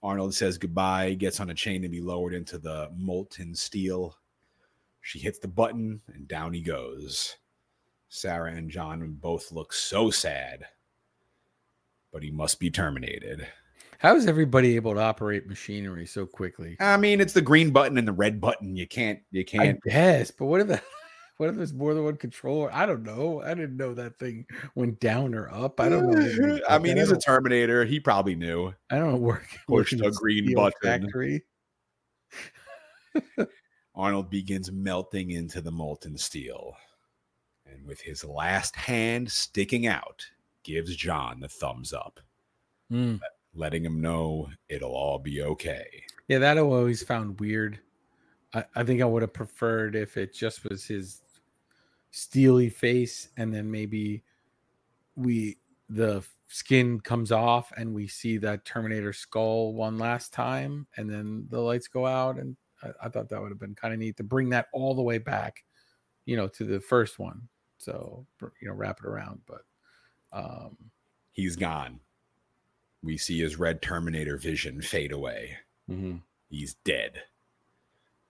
[0.02, 4.16] Arnold says goodbye, gets on a chain to be lowered into the molten steel.
[5.00, 7.36] She hits the button and down he goes.
[8.08, 10.64] Sarah and John both look so sad,
[12.12, 13.46] but he must be terminated.
[13.98, 16.76] How is everybody able to operate machinery so quickly?
[16.80, 18.76] I mean, it's the green button and the red button.
[18.76, 19.78] You can't, you can't.
[19.86, 20.82] Yes, but what if that,
[21.42, 22.72] what if there's more than one controller?
[22.72, 23.42] I don't know.
[23.42, 25.80] I didn't know that thing went down or up.
[25.80, 26.60] I don't know.
[26.68, 27.84] I mean, he's I a Terminator.
[27.84, 28.72] He probably knew.
[28.90, 29.48] I don't work.
[29.66, 30.78] Push work the a green button.
[30.80, 31.42] Factory.
[33.96, 36.76] Arnold begins melting into the molten steel.
[37.66, 40.24] And with his last hand sticking out,
[40.62, 42.20] gives John the thumbs up,
[42.88, 43.16] Hmm.
[43.52, 46.04] letting him know it'll all be okay.
[46.28, 47.80] Yeah, that I always found weird.
[48.54, 51.21] I, I think I would have preferred if it just was his
[52.12, 54.22] steely face and then maybe
[55.16, 55.58] we
[55.88, 61.46] the skin comes off and we see that Terminator skull one last time and then
[61.48, 64.16] the lights go out and I, I thought that would have been kind of neat
[64.18, 65.64] to bring that all the way back,
[66.26, 67.48] you know, to the first one.
[67.78, 68.26] So
[68.60, 69.40] you know, wrap it around.
[69.46, 69.62] But
[70.32, 70.76] um
[71.32, 71.98] He's gone.
[73.02, 75.56] We see his red Terminator vision fade away.
[75.90, 76.20] mhm.
[76.50, 77.22] He's dead.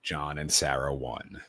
[0.01, 1.41] John and Sarah won.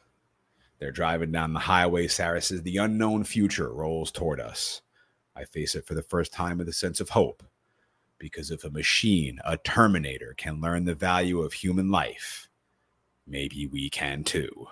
[0.85, 2.09] They're driving down the highway.
[2.09, 4.82] Sarah says, The unknown future rolls toward us.
[5.35, 7.43] I face it for the first time with a sense of hope.
[8.18, 12.51] Because if a machine, a Terminator, can learn the value of human life,
[13.26, 14.66] maybe we can too.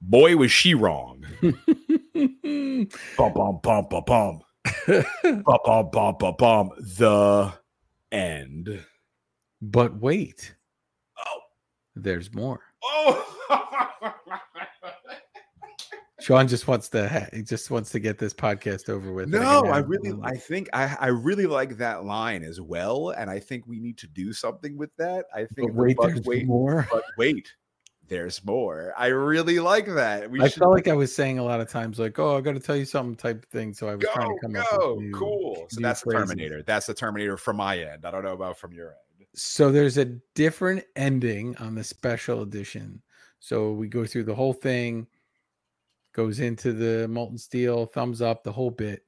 [0.00, 1.24] Boy, was she wrong.
[1.42, 4.40] Bum, bum, bum, bum, bum.
[5.24, 6.70] Bum, bum, bum, bum, bum.
[6.78, 7.52] The
[8.12, 8.84] end.
[9.60, 10.54] but wait,
[11.18, 11.40] Oh.
[11.96, 12.60] there's more.
[12.84, 13.32] Oh.
[16.26, 19.28] Shawn just wants to he just wants to get this podcast over with.
[19.28, 20.12] No, I really.
[20.24, 23.96] I think I, I really like that line as well, and I think we need
[23.98, 25.26] to do something with that.
[25.32, 26.88] I think, but wait, but there's wait, more.
[26.90, 27.54] but wait,
[28.08, 28.92] there's more.
[28.98, 30.28] I really like that.
[30.28, 32.40] We I should felt like I was saying a lot of times, like, "Oh, I
[32.40, 33.72] got to tell you something," type of thing.
[33.72, 35.66] So I was trying to come up go, with new- cool.
[35.70, 36.10] So that's the.
[36.10, 36.64] Terminator.
[36.64, 38.04] That's the Terminator from my end.
[38.04, 39.28] I don't know about from your end.
[39.36, 43.00] So there's a different ending on the special edition.
[43.38, 45.06] So we go through the whole thing,
[46.16, 49.04] goes into the molten steel, thumbs up, the whole bit.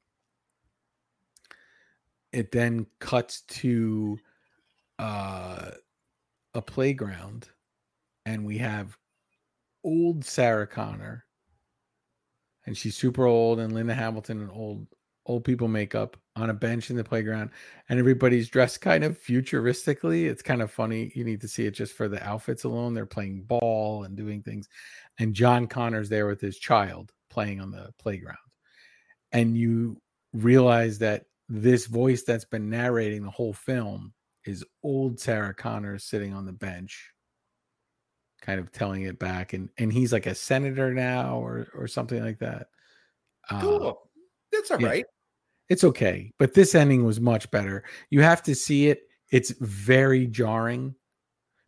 [2.33, 4.19] it then cuts to
[4.99, 5.71] uh,
[6.53, 7.49] a playground,
[8.27, 8.99] and we have
[9.83, 11.25] old Sarah Connor,
[12.67, 14.87] and she's super old, and Linda Hamilton and old
[15.25, 17.51] old people makeup on a bench in the playground,
[17.89, 20.29] and everybody's dressed kind of futuristically.
[20.29, 21.13] It's kind of funny.
[21.15, 22.95] You need to see it just for the outfits alone.
[22.95, 24.69] They're playing ball and doing things,
[25.19, 28.39] and John Connor's there with his child playing on the playground,
[29.33, 30.01] and you
[30.33, 34.13] realize that this voice that's been narrating the whole film
[34.45, 37.13] is old Sarah Connor sitting on the bench,
[38.41, 42.23] kind of telling it back, and and he's like a senator now or or something
[42.23, 42.69] like that.
[43.51, 44.11] Uh, Cool.
[44.53, 45.05] That's all right.
[45.69, 47.85] It's okay, but this ending was much better.
[48.11, 49.03] You have to see it.
[49.31, 50.95] It's very jarring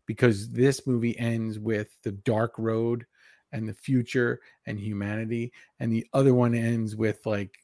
[0.07, 3.07] because this movie ends with the dark road
[3.53, 7.59] and the future and humanity, and the other one ends with like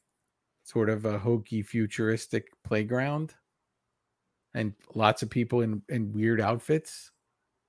[0.63, 3.33] sort of a hokey futuristic playground
[4.53, 7.11] and lots of people in in weird outfits.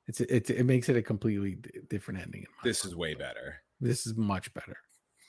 [0.09, 1.59] It's it, it makes it a completely
[1.89, 2.43] different ending.
[2.43, 2.91] in my This book.
[2.91, 3.61] is way better.
[3.81, 4.77] this is much better.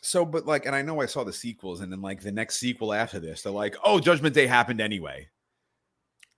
[0.01, 2.57] So, but like, and I know I saw the sequels, and then like the next
[2.57, 5.27] sequel after this, they're like, "Oh, Judgment Day happened anyway."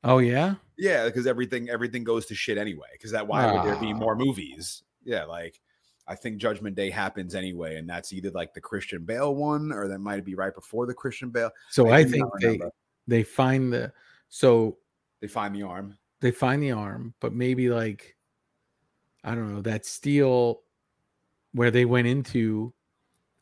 [0.04, 2.88] Oh yeah, Yeah, because everything everything goes to shit anyway.
[2.94, 3.98] Because that why would there be Ah.
[3.98, 4.82] more movies?
[5.04, 5.60] Yeah, like
[6.08, 9.88] I think Judgment Day happens anyway, and that's either like the Christian Bale one, or
[9.88, 11.52] that might be right before the Christian Bale.
[11.70, 12.60] so I, do think they
[13.08, 13.94] they find the
[14.30, 14.78] so
[15.20, 15.98] they find the arm.
[16.20, 18.16] they find the arm, but maybe like
[19.24, 20.62] I don't know that steel
[21.54, 22.74] where they went into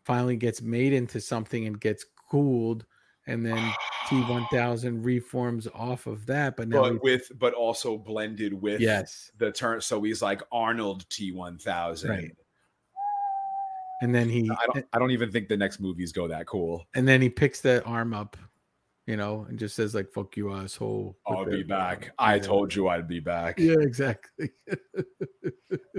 [0.09, 2.85] finally gets made into something and gets cooled,
[3.27, 3.73] and then
[4.09, 6.57] T one thousand reforms off of that.
[6.57, 9.81] But now, but with but also blended with yes, the turn.
[9.81, 12.09] So he's like Arnold T one thousand.
[12.09, 12.35] Right.
[14.01, 14.85] and then he I don't.
[14.93, 16.87] I don't even think the next movies go that cool.
[16.95, 18.35] and then he picks the arm up,
[19.09, 22.11] you know, and just says like "fuck you, asshole." I'll be back.
[22.19, 23.57] I told you I'd be back.
[23.57, 24.51] Yeah, exactly.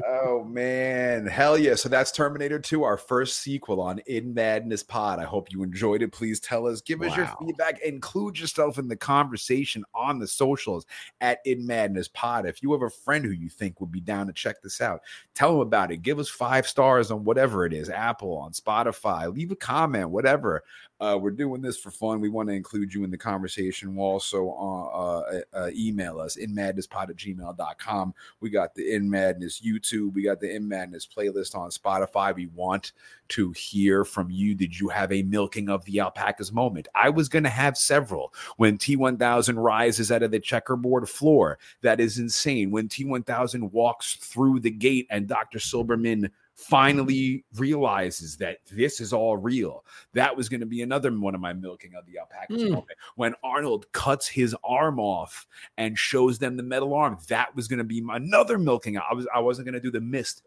[0.06, 1.74] Oh man, hell yeah!
[1.74, 5.18] So that's Terminator 2, our first sequel on In Madness Pod.
[5.18, 6.12] I hope you enjoyed it.
[6.12, 10.86] Please tell us, give us your feedback, include yourself in the conversation on the socials
[11.20, 12.46] at In Madness Pod.
[12.46, 15.00] If you have a friend who you think would be down to check this out,
[15.34, 16.02] tell them about it.
[16.02, 19.32] Give us five stars on whatever it is, Apple, on Spotify.
[19.32, 20.62] Leave a comment, whatever.
[21.00, 22.20] Uh, we're doing this for fun.
[22.20, 23.96] We want to include you in the conversation.
[23.96, 28.14] We'll also uh, uh, uh, email us in madnesspod at gmail.com.
[28.40, 30.12] We got the In Madness YouTube.
[30.12, 32.34] We got the In Madness playlist on Spotify.
[32.34, 32.92] We want
[33.28, 34.54] to hear from you.
[34.54, 36.88] Did you have a milking of the alpacas moment?
[36.94, 38.34] I was going to have several.
[38.58, 42.70] When T1000 rises out of the checkerboard floor, that is insane.
[42.70, 45.60] When T1000 walks through the gate and Dr.
[45.60, 46.30] Silberman
[46.68, 49.84] finally realizes that this is all real.
[50.14, 52.70] That was going to be another one of my milking of the alpacas Mm.
[52.70, 52.98] moment.
[53.16, 55.46] When Arnold cuts his arm off
[55.78, 58.98] and shows them the metal arm, that was going to be my, another milking.
[58.98, 60.42] I was I wasn't going to do the missed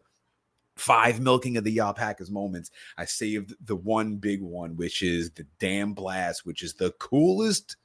[0.76, 2.70] five milking of the alpacas moments.
[2.96, 7.76] I saved the one big one, which is the damn blast, which is the coolest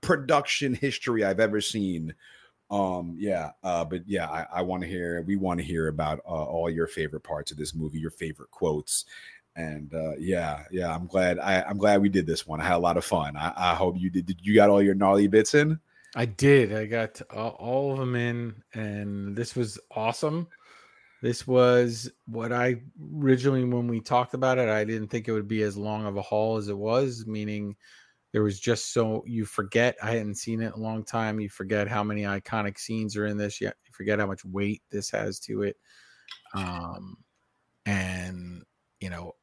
[0.00, 2.14] production history I've ever seen.
[2.70, 5.22] Um, yeah, uh, but yeah, I, I want to hear.
[5.22, 8.50] We want to hear about uh, all your favorite parts of this movie, your favorite
[8.52, 9.06] quotes,
[9.56, 10.94] and uh, yeah, yeah.
[10.94, 11.40] I'm glad.
[11.40, 12.60] I, I'm glad we did this one.
[12.60, 13.36] I had a lot of fun.
[13.36, 14.26] I, I hope you did.
[14.26, 15.80] Did you got all your gnarly bits in?
[16.14, 16.72] I did.
[16.72, 20.46] I got all, all of them in, and this was awesome.
[21.22, 22.76] This was what I
[23.18, 26.16] originally, when we talked about it, I didn't think it would be as long of
[26.16, 27.76] a haul as it was, meaning
[28.32, 29.96] there was just so you forget.
[30.02, 31.40] I hadn't seen it in a long time.
[31.40, 33.60] You forget how many iconic scenes are in this.
[33.60, 35.76] You you forget how much weight this has to it.
[36.54, 37.16] Um,
[37.86, 38.62] and,
[39.00, 39.34] you know,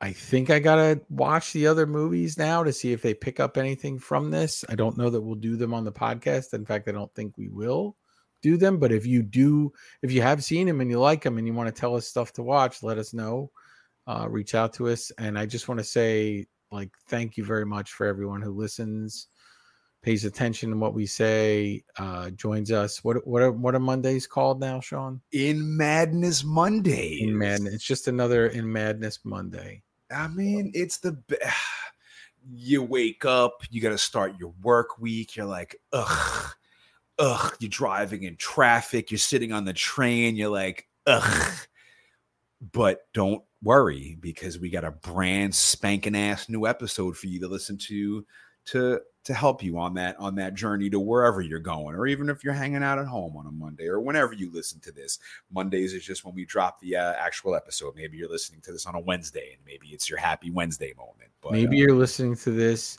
[0.00, 3.56] I think I gotta watch the other movies now to see if they pick up
[3.56, 4.64] anything from this.
[4.68, 6.54] I don't know that we'll do them on the podcast.
[6.54, 7.96] In fact, I don't think we will
[8.42, 8.78] do them.
[8.78, 9.72] But if you do,
[10.02, 12.08] if you have seen them and you like them and you want to tell us
[12.08, 13.52] stuff to watch, let us know.
[14.08, 15.12] Uh, reach out to us.
[15.18, 19.28] And I just want to say, like, thank you very much for everyone who listens,
[20.02, 23.04] pays attention to what we say, uh, joins us.
[23.04, 25.20] What what are what are Mondays called now, Shawn?
[25.32, 27.18] In Madness Monday.
[27.20, 27.74] In Madness.
[27.74, 29.82] It's just another in Madness Monday.
[30.10, 31.36] I mean, it's the be-
[32.50, 35.36] you wake up, you got to start your work week.
[35.36, 36.52] You're like, ugh,
[37.18, 37.56] ugh.
[37.60, 39.10] You're driving in traffic.
[39.10, 40.36] You're sitting on the train.
[40.36, 41.52] You're like, ugh.
[42.72, 47.48] But don't worry because we got a brand spanking ass new episode for you to
[47.48, 48.24] listen to
[48.64, 52.28] to to help you on that on that journey to wherever you're going or even
[52.28, 55.18] if you're hanging out at home on a Monday or whenever you listen to this.
[55.52, 57.94] Mondays is just when we drop the uh, actual episode.
[57.94, 61.30] Maybe you're listening to this on a Wednesday and maybe it's your happy Wednesday moment
[61.40, 62.98] but Maybe uh, you're listening to this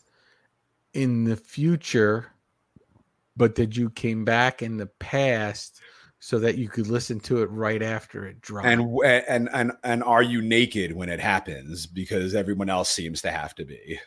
[0.93, 2.27] in the future
[3.35, 5.81] but that you came back in the past
[6.25, 8.65] so that you could listen to it right after it dropped.
[8.65, 11.85] And and and and are you naked when it happens?
[11.85, 13.99] Because everyone else seems to have to be.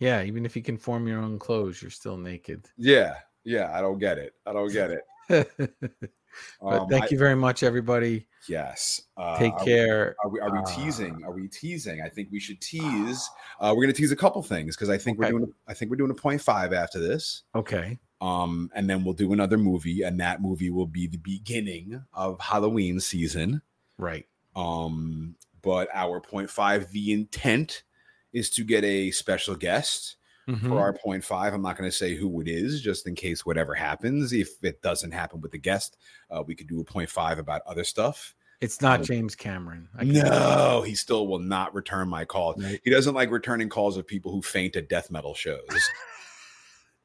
[0.00, 2.66] yeah, even if you can form your own clothes, you're still naked.
[2.76, 3.70] Yeah, yeah.
[3.72, 4.34] I don't get it.
[4.44, 5.02] I don't get it.
[5.28, 8.26] but Um, thank I- you very much, everybody.
[8.48, 9.02] Yes.
[9.16, 10.16] Uh, Take are we- care.
[10.24, 11.22] Are we are we Uh, teasing?
[11.24, 12.02] Are we teasing?
[12.02, 13.30] I think we should tease.
[13.60, 15.32] Uh, we're gonna tease a couple things because I think Okay.
[15.32, 15.54] we're doing.
[15.68, 17.42] I think we're doing a point five after this.
[17.54, 17.98] Okay.
[18.20, 22.40] Um, and then we'll do another movie, and that movie will be the beginning of
[22.40, 23.60] Halloween season.
[23.98, 24.26] Right.
[24.54, 27.82] Um, but our point five, the intent
[28.32, 30.16] is to get a special guest
[30.48, 30.68] Mhm.
[30.68, 31.52] for our point five.
[31.52, 34.32] I'm not going to say who it is, just in case whatever happens.
[34.32, 35.96] If it doesn't happen with the guest,
[36.30, 38.34] uh, we could do a point five about other stuff.
[38.62, 39.88] It's not Um, James Cameron.
[39.94, 42.54] I No, he still will not return my call.
[42.82, 45.60] He doesn't like returning calls of people who faint at death metal shows.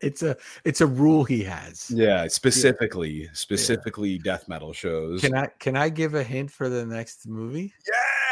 [0.01, 0.35] It's a
[0.65, 1.89] it's a rule he has.
[1.91, 5.21] yeah, specifically, specifically death metal shows.
[5.21, 7.73] Can I can I give a hint for the next movie?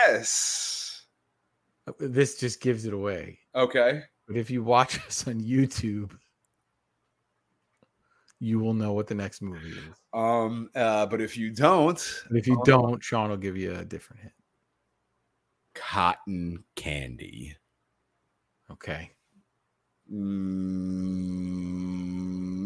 [0.07, 1.05] yes.
[1.99, 3.39] This just gives it away.
[3.55, 4.03] Okay.
[4.28, 6.11] But if you watch us on YouTube,
[8.39, 9.95] you will know what the next movie is.
[10.13, 10.70] Um.
[10.76, 11.05] Uh.
[11.05, 11.99] But if you don't,
[12.32, 12.63] if you Oh.
[12.63, 14.34] don't, Shawn will give you a different hint.
[15.76, 17.55] cotton candy.
[18.72, 19.11] Okay.
[20.12, 21.74] Mm,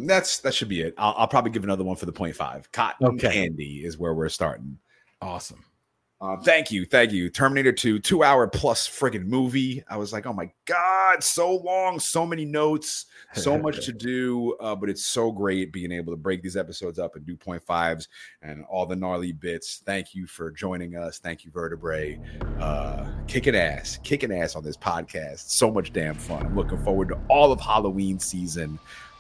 [0.08, 0.94] that's that should be it.
[0.98, 2.72] I'll, I'll probably give another one for the point five.
[2.72, 3.32] Cotton Okay.
[3.34, 4.78] candy is where we're starting.
[5.22, 5.64] Awesome.
[6.24, 7.30] Uh, thank you, thank you.
[7.30, 9.84] Terminator 2, two hour plus friggin' movie.
[9.90, 14.56] I was like, oh my God, so long, so many notes, so much to do.
[14.62, 17.62] Uh, but it's so great being able to break these episodes up and do point
[17.62, 18.08] fives
[18.42, 19.82] and all the gnarly bits.
[19.86, 21.20] Thank you for joining us.
[21.20, 22.18] Thank you, Vertebrae.
[22.58, 25.50] Uh, kicking ass, kicking ass on this podcast.
[25.50, 26.46] So much damn fun.
[26.46, 28.80] I'm looking forward to all of Halloween season.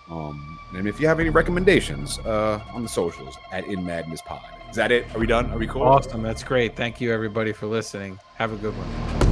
[0.10, 4.63] Um, and if you have any recommendations uh, on the socials at In Madness Pod.
[4.74, 5.06] Is that it?
[5.14, 5.52] Are we done?
[5.52, 5.84] Are we cool?
[5.84, 6.24] Awesome.
[6.24, 6.76] That's great.
[6.76, 8.18] Thank you everybody for listening.
[8.38, 9.23] Have a good one.